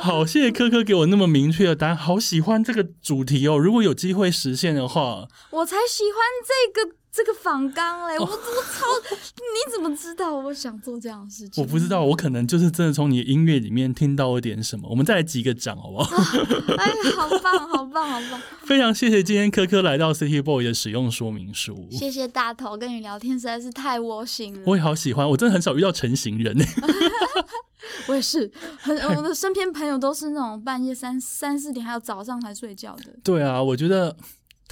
[0.00, 3.56] 好，谢谢科科给我那么明确的答案，好喜欢这个主题哦。
[3.56, 8.86] 如果有机会实现的话，我才喜欢这个这个仿纲嘞， 我我操！
[9.10, 11.62] 你怎么知道我想做这样的事情？
[11.62, 14.88] 我不知道，我可能就是真的从你的音乐里面听到了点什么。
[14.88, 16.16] 我们再来击个掌，好不好？
[16.78, 18.40] 哎，好棒，好棒，好棒！
[18.64, 21.86] 非常谢谢今天科科来到 City Boy 的使用说明书。
[21.90, 24.62] 谢谢大头，跟你聊天实在是太窝心了。
[24.64, 26.56] 我也好喜欢，我真的很少遇到成型人。
[28.08, 28.50] 我也是，
[28.80, 33.12] 很我的身边朋友都是那种半夜三三四点还有早上才睡觉的。
[33.22, 34.16] 对啊，我觉得。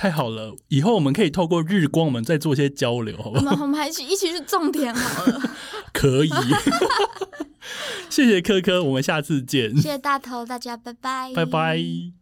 [0.01, 3.41] 太好了，以后我们可以透过日光，我们再做些交流，好不好？
[3.41, 5.43] 我 们我们还一起一起去种田好了。
[5.93, 6.31] 可以，
[8.09, 9.77] 谢谢科科，我们下次见。
[9.77, 12.20] 谢谢大头，大家拜拜，拜拜。